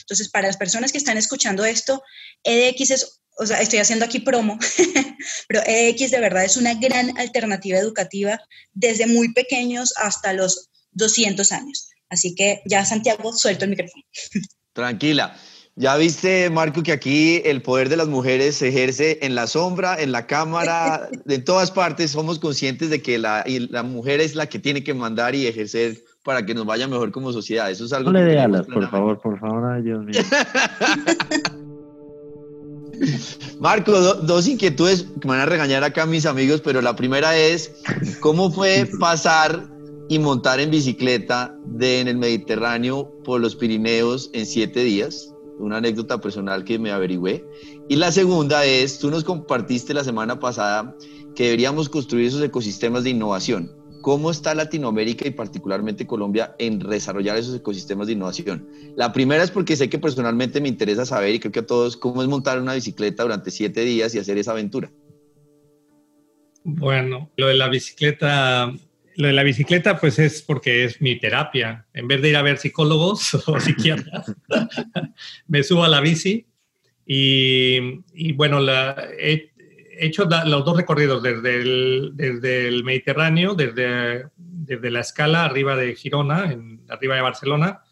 [0.00, 2.02] Entonces, para las personas que están escuchando esto,
[2.42, 4.58] EDX es, o sea, estoy haciendo aquí promo,
[5.48, 8.40] pero EDX de verdad es una gran alternativa educativa
[8.72, 11.90] desde muy pequeños hasta los 200 años.
[12.08, 14.02] Así que ya, Santiago, suelto el micrófono.
[14.72, 15.38] Tranquila.
[15.76, 20.00] Ya viste, Marco, que aquí el poder de las mujeres se ejerce en la sombra,
[20.00, 22.12] en la cámara, de todas partes.
[22.12, 26.04] Somos conscientes de que la, la mujer es la que tiene que mandar y ejercer
[26.22, 27.70] para que nos vaya mejor como sociedad.
[27.70, 30.20] Eso es algo no que le dé alas, por favor, por favor, ay Dios mío.
[33.60, 37.36] Marco, do, dos inquietudes que me van a regañar acá mis amigos, pero la primera
[37.36, 37.72] es,
[38.20, 39.68] ¿cómo fue pasar
[40.08, 45.33] y montar en bicicleta de, en el Mediterráneo por los Pirineos en siete días?
[45.58, 47.44] Una anécdota personal que me averigüé.
[47.88, 50.94] Y la segunda es, tú nos compartiste la semana pasada
[51.34, 53.70] que deberíamos construir esos ecosistemas de innovación.
[54.02, 58.68] ¿Cómo está Latinoamérica y particularmente Colombia en desarrollar esos ecosistemas de innovación?
[58.96, 61.96] La primera es porque sé que personalmente me interesa saber y creo que a todos
[61.96, 64.92] cómo es montar una bicicleta durante siete días y hacer esa aventura.
[66.64, 68.72] Bueno, lo de la bicicleta
[69.16, 71.86] lo de la bicicleta, pues es porque es mi terapia.
[71.94, 74.34] En vez de ir a ver psicólogos o psiquiatras,
[75.46, 76.46] me subo a la bici
[77.06, 79.52] y, y bueno, la, he
[79.98, 85.76] hecho la, los dos recorridos desde el, desde el Mediterráneo, desde, desde, la escala arriba
[85.76, 86.56] de Girona,
[86.88, 87.82] arriba de Barcelona,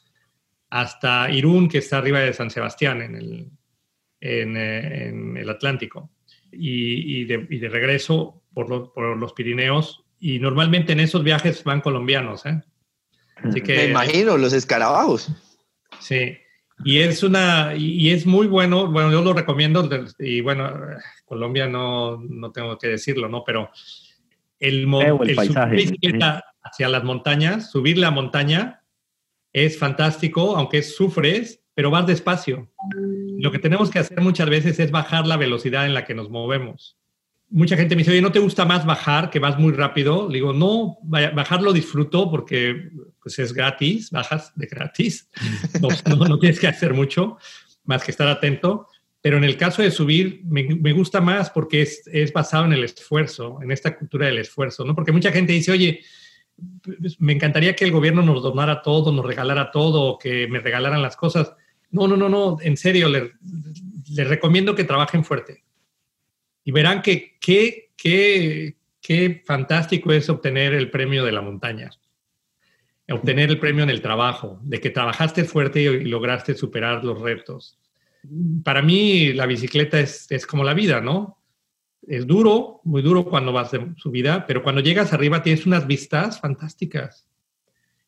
[0.71, 3.51] hasta Irún, que está arriba de San Sebastián, en el,
[4.21, 6.11] en, el Atlántico.
[6.51, 11.25] Y, y, de, y, de, regreso por los, por los Pirineos y normalmente en esos
[11.25, 12.63] viajes van colombianos, ¿eh?
[13.35, 15.33] Así que, Me imagino, los escarabajos.
[15.99, 16.39] Sí,
[16.85, 19.89] y es una, y es muy bueno, bueno, yo lo recomiendo,
[20.21, 20.73] y bueno,
[21.25, 23.43] Colombia no, no tengo que decirlo, ¿no?
[23.43, 23.71] Pero
[24.61, 25.89] el, el, el paisaje.
[26.63, 28.85] hacia las montañas, subir la montaña
[29.53, 32.71] es fantástico, aunque sufres, pero vas despacio.
[33.39, 36.31] Lo que tenemos que hacer muchas veces es bajar la velocidad en la que nos
[36.31, 36.97] movemos
[37.53, 40.27] mucha gente me dice, oye, ¿no te gusta más bajar, que vas muy rápido?
[40.29, 42.91] Le digo, no, bajar lo disfruto porque
[43.23, 45.29] pues, es gratis, bajas de gratis,
[45.81, 47.37] no, tienes que hacer mucho,
[47.85, 48.89] más que estar atento.
[49.21, 52.73] Pero en el caso de subir, me, me gusta más porque es, es, basado en
[52.73, 54.97] el esfuerzo, en esta cultura del esfuerzo, ¿no?
[54.97, 56.01] Porque mucha gente dice, oye,
[56.83, 61.03] pues, me encantaría que el gobierno nos donara todo, nos regalara todo, que me regalaran
[61.03, 61.53] las cosas.
[61.91, 63.31] No, no, no, no, en serio, les
[64.11, 65.62] le recomiendo que trabajen fuerte
[66.65, 68.77] y verán que qué
[69.45, 71.91] fantástico es obtener el premio de la montaña,
[73.11, 77.79] obtener el premio en el trabajo, de que trabajaste fuerte y lograste superar los retos.
[78.63, 81.39] Para mí la bicicleta es, es como la vida, ¿no?
[82.07, 86.41] Es duro, muy duro cuando vas de subida, pero cuando llegas arriba tienes unas vistas
[86.41, 87.27] fantásticas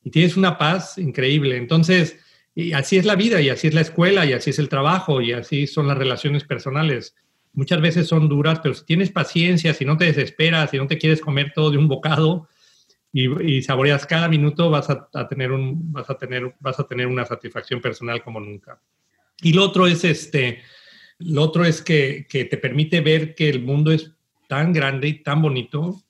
[0.02, 1.56] y tienes una paz increíble.
[1.56, 2.18] Entonces,
[2.54, 5.20] y así es la vida, y así es la escuela, y así es el trabajo,
[5.20, 7.16] y así son las relaciones personales.
[7.54, 10.98] Muchas veces son duras, pero si tienes paciencia, si no te desesperas, si no te
[10.98, 12.48] quieres comer todo de un bocado
[13.12, 17.24] y, saboreas cada minuto, vas a, tener un, vas, a tener, vas a tener una
[17.24, 18.80] satisfacción personal como nunca.
[19.40, 20.62] Y lo otro es, este,
[21.18, 24.12] lo otro es que, que te permite ver que el mundo es
[24.48, 26.04] tan grande y tan bonito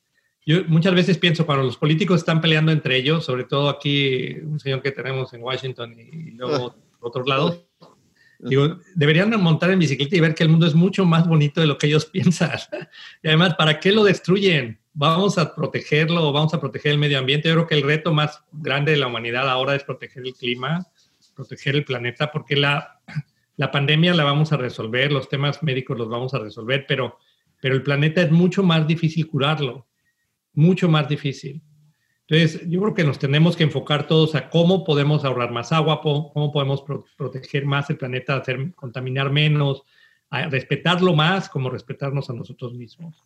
[0.46, 4.61] yo muchas veces pienso cuando los políticos están peleando entre ellos, sobre todo aquí un
[4.61, 7.62] señor que tenemos en Washington y luego otros lados,
[8.38, 11.66] digo, deberían montar en bicicleta y ver que el mundo es mucho más bonito de
[11.66, 12.51] lo que ellos piensan.
[13.23, 14.79] Y además, ¿para qué lo destruyen?
[14.92, 17.49] Vamos a protegerlo, vamos a proteger el medio ambiente.
[17.49, 20.87] Yo creo que el reto más grande de la humanidad ahora es proteger el clima,
[21.35, 23.01] proteger el planeta, porque la,
[23.57, 27.18] la pandemia la vamos a resolver, los temas médicos los vamos a resolver, pero,
[27.61, 29.87] pero el planeta es mucho más difícil curarlo
[30.55, 31.61] mucho más difícil.
[32.35, 36.01] Entonces, yo creo que nos tenemos que enfocar todos a cómo podemos ahorrar más agua,
[36.03, 36.83] cómo podemos
[37.16, 39.83] proteger más el planeta, hacer contaminar menos,
[40.31, 43.23] a respetarlo más como respetarnos a nosotros mismos.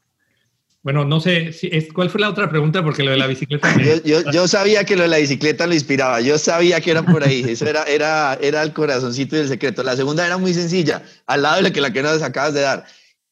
[0.82, 2.84] Bueno, no sé, si es, ¿cuál fue la otra pregunta?
[2.84, 3.68] Porque lo de la bicicleta...
[4.04, 7.44] Yo, sabía que lo de la bicicleta lo inspiraba, yo sabía que era por ahí,
[7.48, 9.82] eso era, era, era el corazoncito del secreto.
[9.82, 12.60] La segunda era muy sencilla, al lado de la que, la que nos acabas de
[12.60, 12.84] dar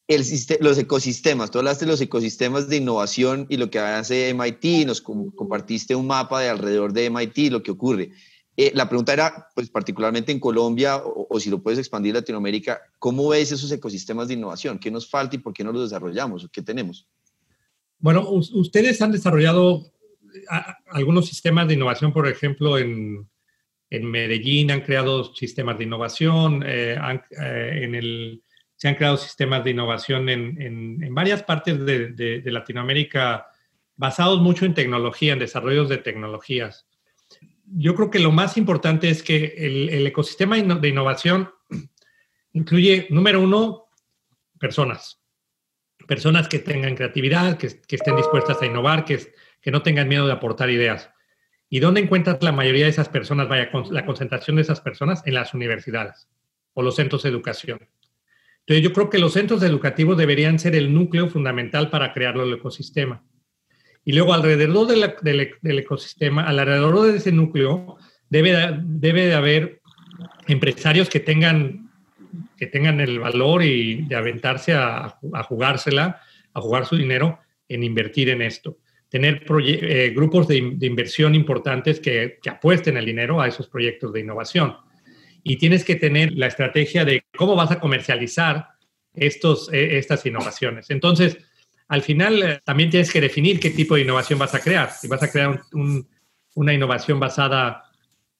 [0.07, 0.23] el,
[0.61, 5.01] los ecosistemas, tú hablaste de los ecosistemas de innovación y lo que hace MIT, nos
[5.01, 8.11] compartiste un mapa de alrededor de MIT, lo que ocurre.
[8.55, 12.81] Eh, la pregunta era, pues particularmente en Colombia, o, si lo puedes expandir en Latinoamérica,
[12.97, 14.79] ¿cómo ves esos ecosistemas de innovación?
[14.79, 16.47] ¿Qué nos falta y por qué no los desarrollamos?
[16.51, 17.07] ¿Qué tenemos?
[17.99, 19.91] Bueno, ustedes han desarrollado
[20.87, 23.27] algunos sistemas de innovación, por ejemplo, en,
[23.89, 26.97] en Medellín han creado sistemas de innovación, eh,
[27.39, 28.43] eh, en el
[28.77, 33.47] se han creado sistemas de innovación en, en, varias partes de, Latinoamérica
[33.95, 36.87] basados mucho en tecnología, en desarrollos de tecnologías.
[37.65, 41.49] Yo creo que lo más importante es que el, el ecosistema de innovación
[42.53, 43.87] incluye, número uno,
[44.59, 45.19] personas.
[46.07, 50.27] Personas que tengan creatividad, que, que estén dispuestas a innovar, que, que no tengan miedo
[50.27, 51.09] de aportar ideas.
[51.67, 53.49] ¿Y dónde encuentras la mayoría de esas personas?
[53.49, 56.29] Vaya, la concentración de esas personas en las universidades
[56.73, 57.79] o los centros de educación.
[58.67, 62.53] Entonces, yo creo que los centros educativos deberían ser el núcleo fundamental para crear el
[62.53, 63.23] ecosistema.
[64.03, 67.95] Y luego, alrededor del, ecosistema, alrededor de ese núcleo,
[68.29, 69.81] debe, debe de haber
[70.47, 71.89] empresarios que tengan,
[72.57, 76.19] que tengan el valor y de aventarse a, jugársela,
[76.53, 78.79] a jugar su dinero en invertir en esto.
[79.07, 84.75] Tener eh, grupos de, inversión importantes que apuesten el dinero a esos proyectos de innovación
[85.43, 88.67] y tienes que tener la estrategia de cómo vas a comercializar
[89.13, 90.89] estos, eh, estas innovaciones.
[90.89, 91.37] Entonces,
[91.87, 94.91] al final eh, también tienes que definir qué tipo de innovación vas a crear.
[94.91, 95.61] Si vas a crear
[96.55, 97.83] una innovación basada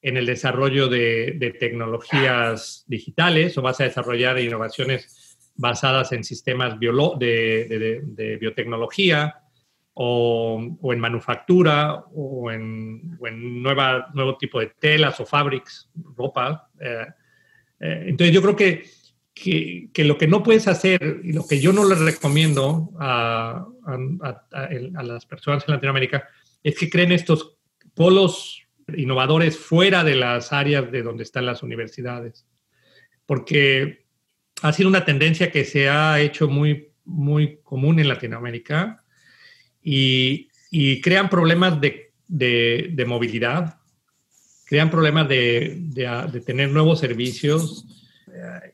[0.00, 8.02] en el desarrollo de, tecnologías digitales o vas a desarrollar innovaciones basadas en sistemas de,
[8.04, 9.47] de biotecnología
[10.00, 13.18] o, en manufactura o en,
[13.62, 16.70] nueva, nuevo tipo de telas o fabrics, ropa.
[16.80, 17.06] Eh,
[17.80, 18.84] eh, entonces yo creo que,
[19.34, 25.02] que, lo que no puedes hacer y lo que yo no le recomiendo a, a,
[25.02, 26.28] las personas en Latinoamérica
[26.62, 27.56] es que creen estos
[27.94, 28.62] polos
[28.96, 32.46] innovadores fuera de las áreas de donde están las universidades.
[33.26, 34.06] Porque
[34.62, 39.02] ha sido una tendencia que se ha hecho muy, muy común en Latinoamérica
[39.82, 40.48] y,
[41.00, 43.78] crean problemas de, movilidad,
[44.64, 47.86] crean problemas de, tener nuevos servicios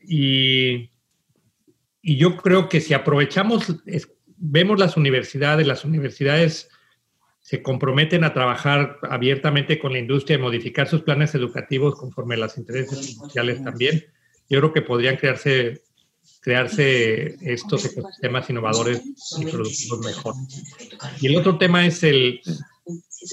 [0.07, 0.91] y,
[2.07, 3.77] yo creo que si aprovechamos,
[4.37, 6.69] vemos las universidades, las universidades
[7.45, 12.39] se comprometen a trabajar abiertamente con la industria y modificar sus planes educativos conforme a
[12.39, 14.03] los intereses sociales también.
[14.49, 15.83] Yo creo que podrían crearse
[16.45, 19.01] crearse estos ecosistemas innovadores
[19.39, 20.35] y productivos mejor.
[21.19, 22.39] Y el otro tema es el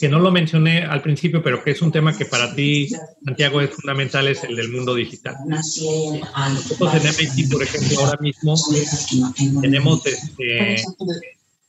[0.01, 2.89] que no lo mencioné al principio, pero que es un tema que para ti,
[3.23, 5.37] Santiago, es fundamental, es el del mundo digital.
[5.47, 8.55] Nosotros en MIT, por ejemplo, ahora mismo
[9.61, 10.83] tenemos, este,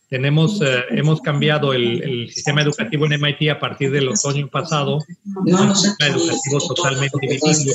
[0.08, 5.76] tenemos eh, hemos cambiado el, sistema educativo en MIT a partir del otoño pasado, un
[5.76, 7.74] sistema educativo totalmente bilingüe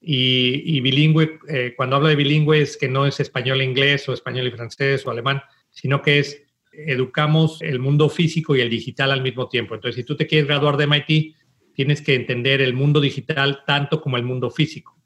[0.00, 4.14] y, bilingüe, eh, cuando hablo de bilingüe es que no es español e inglés o
[4.14, 6.42] español y francés o alemán, sino que es
[6.72, 9.74] educamos el mundo físico y el digital al mismo tiempo.
[9.74, 11.34] Entonces, si tú te quieres graduar de MIT,
[11.74, 14.96] tienes que entender el mundo digital tanto como el mundo físico.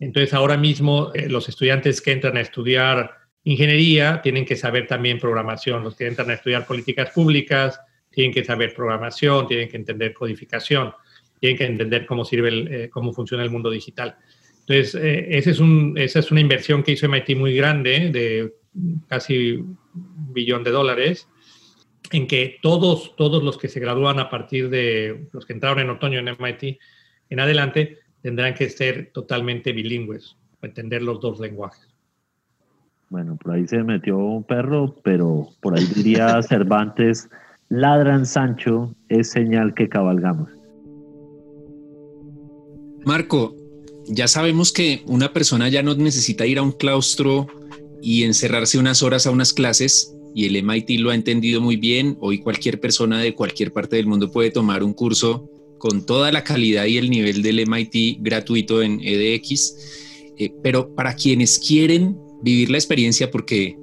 [0.00, 3.12] Entonces, ahora mismo eh, los estudiantes que entran a estudiar
[3.44, 5.84] ingeniería tienen que saber también programación.
[5.84, 10.92] Los que entran a estudiar políticas públicas tienen que saber programación, tienen que entender codificación,
[11.38, 14.16] tienen que entender cómo sirve, eh, cómo funciona el mundo digital.
[14.60, 18.54] Entonces, eh, es un, esa es una inversión que hizo MIT muy grande, de
[19.06, 19.78] casi un
[20.32, 21.28] billón de dólares,
[22.12, 25.90] en que todos, todos los que se gradúan a partir de los que entraron en
[25.90, 26.78] otoño en MIT
[27.30, 31.88] en adelante tendrán que ser totalmente bilingües, entender los dos lenguajes.
[33.10, 37.30] Bueno, por ahí se metió un perro, pero por ahí diría Cervantes,
[37.68, 40.57] ladran Sancho, es señal que cabalgamos.
[43.08, 43.56] Marco,
[44.06, 47.46] ya sabemos que una persona ya no necesita ir a un claustro
[48.02, 52.18] y encerrarse unas horas a unas clases, y el MIT lo ha entendido muy bien.
[52.20, 56.44] Hoy cualquier persona de cualquier parte del mundo puede tomar un curso con toda la
[56.44, 59.74] calidad y el nivel del MIT gratuito en EDX.
[60.36, 63.78] Eh, pero para quienes quieren vivir la experiencia, porque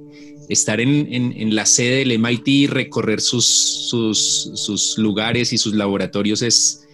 [0.50, 3.46] estar en, la sede del MIT y recorrer sus,
[3.90, 6.85] sus, lugares y sus laboratorios es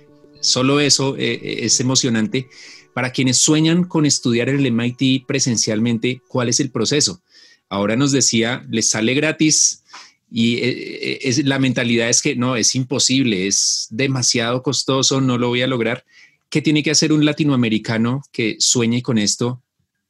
[0.42, 2.50] solo eso, eh, eh, es emocionante.
[2.94, 7.22] Para quienes sueñan con estudiar en el MIT presencialmente, ¿cuál es el proceso?
[7.70, 9.84] Ahora nos decía, les sale gratis
[10.30, 15.48] y eh, es, la mentalidad es que no, es imposible, es demasiado costoso, no lo
[15.48, 16.04] voy a lograr.
[16.50, 19.64] ¿Qué tiene que hacer un latinoamericano que sueñe con esto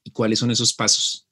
[0.04, 1.28] y cuáles son esos pasos?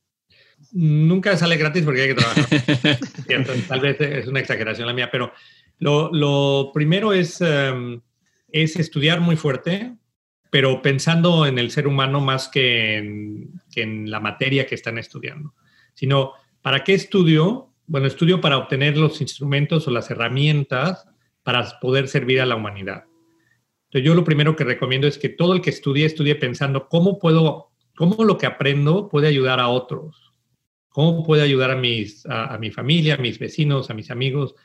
[0.72, 3.60] Nunca sale gratis porque hay que trabajar.
[3.68, 5.32] Tal vez es una exageración la mía, pero
[5.80, 8.02] lo, primero es, em,
[8.52, 9.96] es estudiar muy fuerte,
[10.50, 15.54] pero pensando en el ser humano más que en la materia que están estudiando
[16.00, 16.32] sino
[16.62, 17.74] ¿para qué estudio?
[17.86, 21.06] Bueno, estudio para obtener los instrumentos o las herramientas
[21.44, 23.04] para poder servir a la humanidad.
[23.88, 27.20] Entonces, yo lo primero que recomiendo es que todo el que estudie, estudie pensando cómo
[27.20, 30.34] puedo, cómo lo que aprendo puede ayudar a otros,
[30.88, 34.56] cómo puede ayudar a, mis, a, mi familia, a mis vecinos, a mis amigos,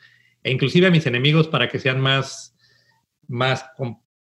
[0.41, 2.54] e inclusive a mis enemigos para que sean más,
[3.27, 3.65] más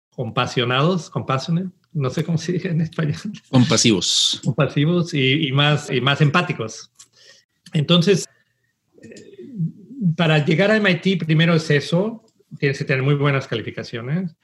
[0.10, 3.16] compasionados, compassionate, no sé cómo se dice en español.
[3.50, 4.42] Compasivos.
[4.44, 6.92] Compasivos y, más, y más empáticos.
[7.74, 8.26] Entonces,
[10.16, 12.26] para llegar a MIT, primero es eso,
[12.60, 14.36] tienes que tener muy buenas calificaciones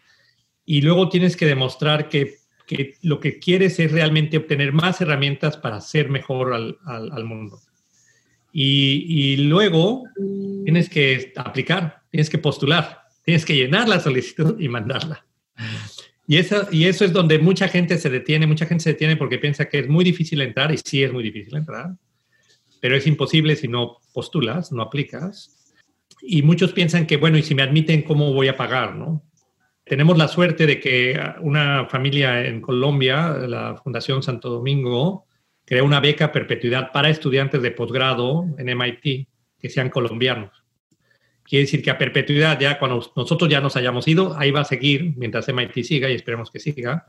[0.65, 2.39] y luego tienes que demostrar que,
[3.01, 7.59] lo que quieres es realmente obtener más herramientas para hacer mejor al, mundo.
[8.53, 10.03] Y, y, luego
[10.63, 15.25] tienes que aplicar, tienes que postular, tienes que llenar la solicitud y mandarla.
[16.27, 19.37] Y eso, y eso es donde mucha gente se detiene, mucha gente se detiene porque
[19.37, 21.95] piensa que es muy difícil entrar y sí es muy difícil entrar
[22.81, 25.73] pero es imposible si no postulas, no aplicas.
[26.21, 28.95] Y muchos piensan que, bueno, y si me admiten, ¿cómo voy a pagar?
[28.95, 29.23] ¿no?
[29.85, 35.27] Tenemos la suerte de que una familia en Colombia, la Fundación Santo Domingo,
[35.63, 39.27] creó una beca perpetuidad para estudiantes de posgrado en MIT
[39.59, 40.60] que sean colombianos.
[41.51, 44.63] Quiere decir que a perpetuidad, ya cuando nosotros ya nos hayamos ido, ahí va a
[44.63, 47.07] seguir mientras MIT siga y esperemos que siga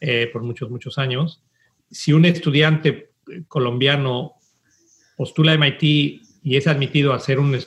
[0.00, 1.42] eh, por muchos, muchos años.
[1.90, 3.10] Si un estudiante
[3.48, 4.34] colombiano
[5.16, 7.58] postula MIT y es admitido a hacer un,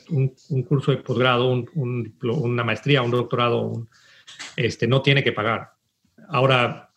[0.66, 3.86] curso de posgrado, una maestría, un doctorado,
[4.56, 5.72] este, no tiene que pagar.
[6.30, 6.88] Ahora,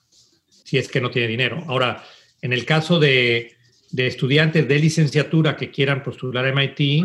[0.64, 1.66] si es que no tiene dinero.
[1.68, 2.02] Ahora,
[2.42, 3.58] en el caso de,
[3.92, 7.04] estudiantes de licenciatura que quieran postular a MIT,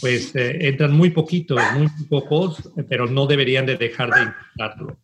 [0.00, 4.98] pues eh, entran muy poquitos, muy pocos, pero no deberían de dejar de intentarlo.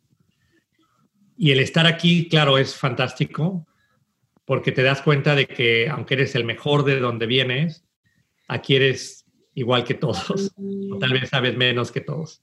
[1.37, 3.67] Y el estar aquí, claro, es fantástico,
[4.45, 7.85] porque te das cuenta de que aunque eres el mejor de donde vienes,
[8.49, 10.53] aquí eres igual que todos,
[10.91, 12.43] o tal vez sabes menos que todos.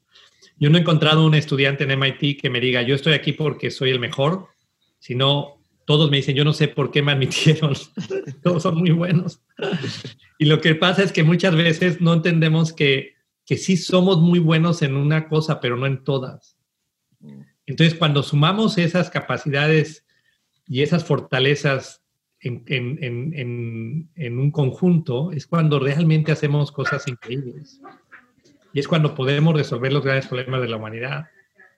[0.57, 3.69] Yo no he encontrado un estudiante en MIT que me diga, yo estoy aquí porque
[3.69, 4.47] soy el mejor,
[4.99, 5.56] sino
[5.87, 7.73] todos me dicen, yo no sé por qué me admitieron,
[8.43, 9.39] todos son muy buenos.
[10.37, 13.15] y lo que pasa es que muchas veces no entendemos que,
[13.45, 16.57] que sí somos muy buenos en una cosa, pero no en todas.
[17.65, 20.05] Entonces, cuando sumamos esas capacidades
[20.67, 22.03] y esas fortalezas
[22.41, 27.79] en, un conjunto es cuando realmente hacemos cosas increíbles.
[28.73, 31.27] Y es cuando podemos resolver los grandes problemas de la humanidad.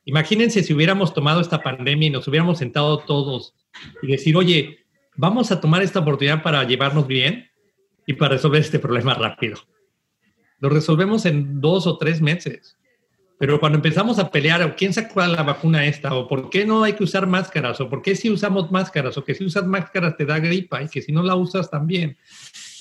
[0.06, 3.54] Imagínense si hubiéramos tomado esta pandemia y nos hubiéramos sentado todos
[4.02, 4.80] y decir, oye,
[5.16, 7.50] vamos a tomar esta oportunidad para llevarnos bien
[8.08, 9.58] y para resolver este problema rápido.
[10.60, 12.78] Lo resolvemos en dos o tres meses.
[13.38, 16.14] Pero cuando empezamos a pelear, ¿quién sacó la vacuna esta?
[16.14, 17.80] ¿O por qué no hay que usar máscaras?
[17.80, 19.18] ¿O por qué si usamos máscaras?
[19.18, 22.18] ¿O que si usas máscaras te da gripa y que si no la usas también?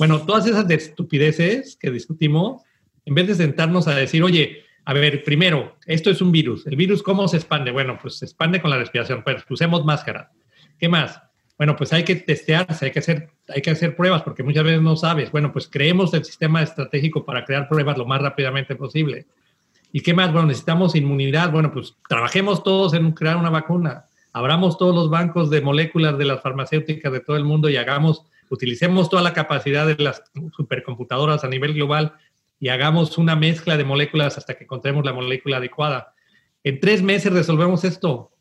[0.01, 2.63] Bueno, todas esas estupideces que discutimos,
[3.05, 6.67] en vez de sentarnos a decir, oye, a ver, primero, esto es un virus.
[6.67, 7.71] ¿El virus cómo se expande?
[7.71, 10.33] Bueno, pues se expande con la respiración, pues usemos máscara.
[10.79, 11.21] ¿Qué más?
[11.59, 14.81] Bueno, pues hay que testearse, hay que hacer, hay que hacer pruebas porque muchas veces
[14.81, 15.31] no sabes.
[15.31, 19.27] Bueno, pues creemos el sistema estratégico para crear pruebas lo más rápidamente posible.
[19.93, 20.33] ¿Y qué más?
[20.33, 21.53] Bueno, necesitamos inmunidad.
[21.53, 24.07] Bueno, pues trabajemos todos en crear una vacuna.
[24.33, 28.23] Abramos todos los bancos de moléculas de las farmacéuticas de todo el mundo y hagamos,
[28.49, 30.23] utilicemos toda la capacidad de las
[30.57, 32.15] supercomputadoras a nivel global
[32.61, 36.15] y hagamos una mezcla de moléculas hasta que encontremos la molécula adecuada.
[36.65, 38.33] En tres meses resolvemos esto.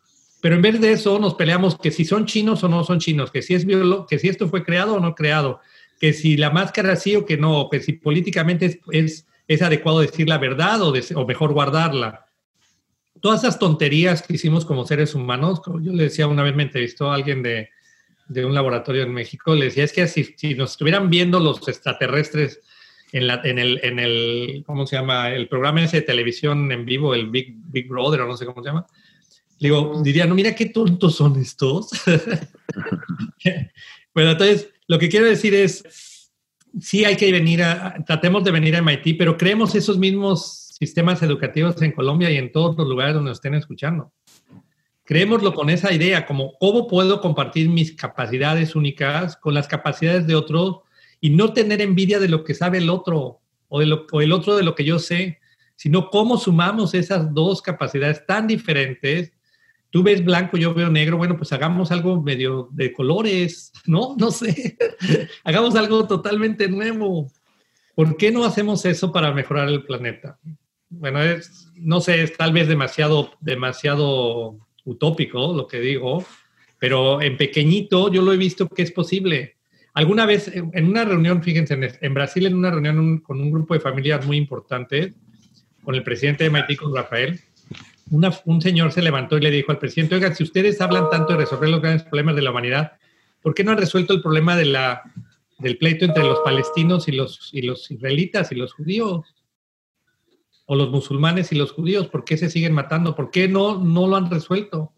[0.41, 3.31] Pero en vez de eso nos peleamos que si son chinos o no son chinos,
[3.31, 3.65] que si, es
[4.07, 5.59] que si esto fue creado o no creado,
[5.99, 10.29] que si la máscara sí o que no, que si políticamente es, es, adecuado decir
[10.29, 12.27] la verdad o, o, mejor guardarla.
[13.19, 16.63] Todas esas tonterías que hicimos como seres humanos, como yo le decía una vez me
[16.63, 17.69] entrevistó a alguien de,
[18.27, 21.67] de un laboratorio en México, le decía, es que si, si nos estuvieran viendo los
[21.67, 22.61] extraterrestres
[23.11, 25.31] en, la, en, el, en el, ¿cómo se llama?
[25.31, 28.61] El programa ese de televisión en vivo, el Big, Big Brother o no sé cómo
[28.61, 28.85] se llama,
[29.59, 31.89] digo, diría, no, mira qué tontos son estos.
[34.13, 36.31] bueno, entonces, lo que quiero decir es,
[36.79, 41.23] sí hay que venir a, tratemos de venir a MIT, pero creemos esos mismos sistemas
[41.23, 44.11] educativos en Colombia y en todos los lugares donde nos estén escuchando.
[45.03, 50.35] Creémoslo con esa idea, como cómo puedo compartir mis capacidades únicas con las capacidades de
[50.35, 50.81] otros
[51.19, 54.31] y no tener envidia de lo que sabe el otro o, de lo, o el
[54.31, 55.39] otro de lo que yo sé,
[55.75, 59.31] sino cómo sumamos esas dos capacidades tan diferentes
[59.89, 64.15] tú ves blanco, yo veo negro, bueno, pues hagamos algo medio de colores, ¿no?
[64.19, 64.77] No sé,
[65.43, 67.31] hagamos algo totalmente nuevo.
[67.95, 70.37] ¿Por qué no hacemos eso para mejorar el planeta?
[70.89, 71.19] Bueno,
[71.75, 76.23] no sé, es tal vez demasiado, demasiado utópico lo que digo,
[76.79, 79.56] pero en pequeñito yo lo he visto que es posible.
[79.97, 83.79] Alguna vez en una reunión, fíjense, en Brasil, en una reunión con un grupo de
[83.79, 85.15] familias muy importante,
[85.83, 87.39] con el presidente de MIT, con Rafael,
[88.11, 91.39] un señor se levantó y le dijo al presidente, oiga, si ustedes hablan tanto de
[91.39, 92.91] resolver los grandes problemas de la humanidad,
[93.41, 97.63] ¿por qué no han resuelto el problema del pleito entre los palestinos y los, y
[97.63, 99.25] los israelitas y los judíos?
[100.67, 103.15] O los musulmanes y los judíos, ¿por qué se siguen matando?
[103.15, 104.93] ¿Por qué no, no lo han resuelto?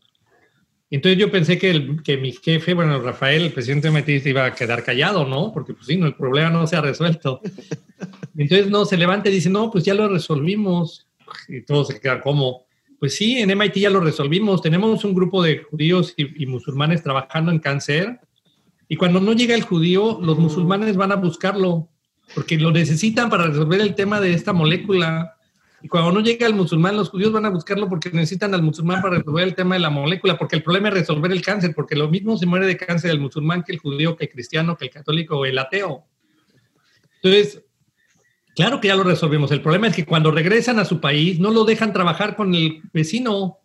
[0.92, 4.56] Entonces yo pensé que, el, que mi jefe, bueno, Rafael, el presidente de iba a
[4.56, 5.52] quedar callado, ¿no?
[5.54, 7.42] Porque pues sí, no, el problema no se ha resuelto.
[8.36, 11.08] Entonces no, se levanta y dice, no, pues ya lo resolvimos.
[11.48, 12.66] Y todos se quedan como,
[13.00, 14.62] pues sí, en MIT ya lo resolvimos.
[14.62, 18.20] Tenemos un grupo de judíos y, musulmanes trabajando en cáncer.
[18.88, 21.90] Y cuando no llega el judío, los musulmanes van a buscarlo,
[22.34, 25.38] porque lo necesitan para resolver el tema de esta molécula.
[25.82, 29.02] Y cuando no llega el musulmán, los judíos van a buscarlo porque necesitan al musulmán
[29.02, 31.96] para resolver el tema de la molécula, porque el problema es resolver el cáncer, porque
[31.96, 34.86] lo mismo se muere de cáncer el musulmán que el judío, que el cristiano, que
[34.86, 36.06] el católico o el ateo.
[37.22, 37.64] Entonces,
[38.60, 39.52] Claro que ya lo resolvimos.
[39.52, 42.82] El problema es que cuando regresan a su país no lo dejan trabajar con el
[42.92, 43.60] vecino.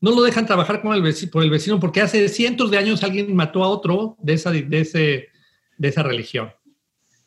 [0.00, 3.02] No lo dejan trabajar con el vecino, por el vecino porque hace cientos de años
[3.02, 5.28] alguien mató a otro de esa, de ese,
[5.76, 6.50] de esa religión.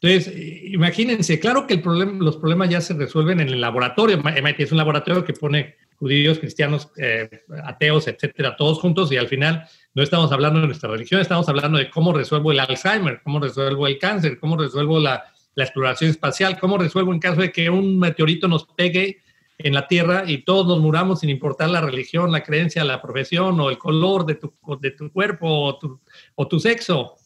[0.02, 0.34] Entonces,
[0.66, 4.18] imagínense, claro que el problema, los problemas ya se resuelven en el laboratorio.
[4.18, 7.30] MIT es un laboratorio que pone judíos, cristianos, eh,
[7.64, 11.78] ateos, etcétera, todos juntos y al final no estamos hablando de nuestra religión, estamos hablando
[11.78, 15.24] de cómo resuelvo el Alzheimer, cómo resuelvo el cáncer, cómo resuelvo la,
[15.54, 19.22] la exploración espacial, cómo resuelvo en caso de que un meteorito nos pegue
[19.60, 23.60] en la Tierra y todos nos muramos sin importar la religión, la creencia, la profesión
[23.60, 26.02] o el color de tu, de tu cuerpo o tu,
[26.34, 27.18] o tu sexo.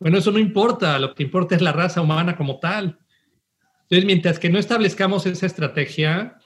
[0.00, 2.98] Bueno, eso no importa, lo que importa es la raza humana como tal.
[3.82, 6.38] Entonces, mientras que no establezcamos esa estrategia,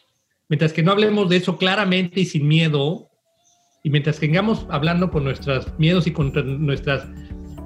[0.48, 3.10] mientras que no hablemos de eso claramente y sin miedo,
[3.84, 6.32] y mientras que sigamos hablando con nuestros miedos y con
[6.64, 7.06] nuestras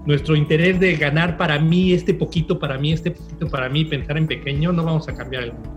[0.07, 4.17] nuestro interés de ganar para mí, este poquito para mí, este poquito para mí, pensar
[4.17, 5.71] en pequeño, no vamos a cambiar el mundo.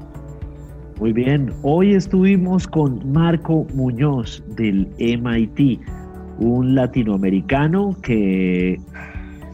[1.00, 5.80] Muy bien, hoy estuvimos con Marco Muñoz del MIT,
[6.40, 8.80] un latinoamericano que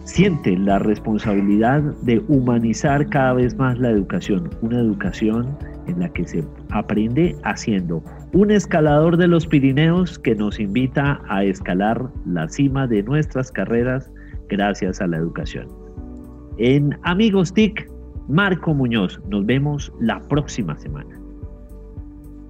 [0.05, 6.25] siente la responsabilidad de humanizar cada vez más la educación, una educación en la que
[6.25, 8.03] se aprende haciendo
[8.33, 14.09] un escalador de los Pirineos que nos invita a escalar la cima de nuestras carreras
[14.49, 15.67] gracias a la educación.
[16.57, 17.89] En Amigos TIC,
[18.27, 19.19] Marco Muñoz.
[19.29, 21.19] Nos vemos la próxima semana.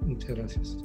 [0.06, 0.78] Muchas gracias.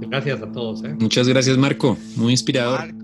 [0.00, 0.84] Gracias a todos.
[0.84, 0.94] ¿eh?
[1.00, 1.96] Muchas gracias, Marco.
[2.16, 3.03] Muy inspirador.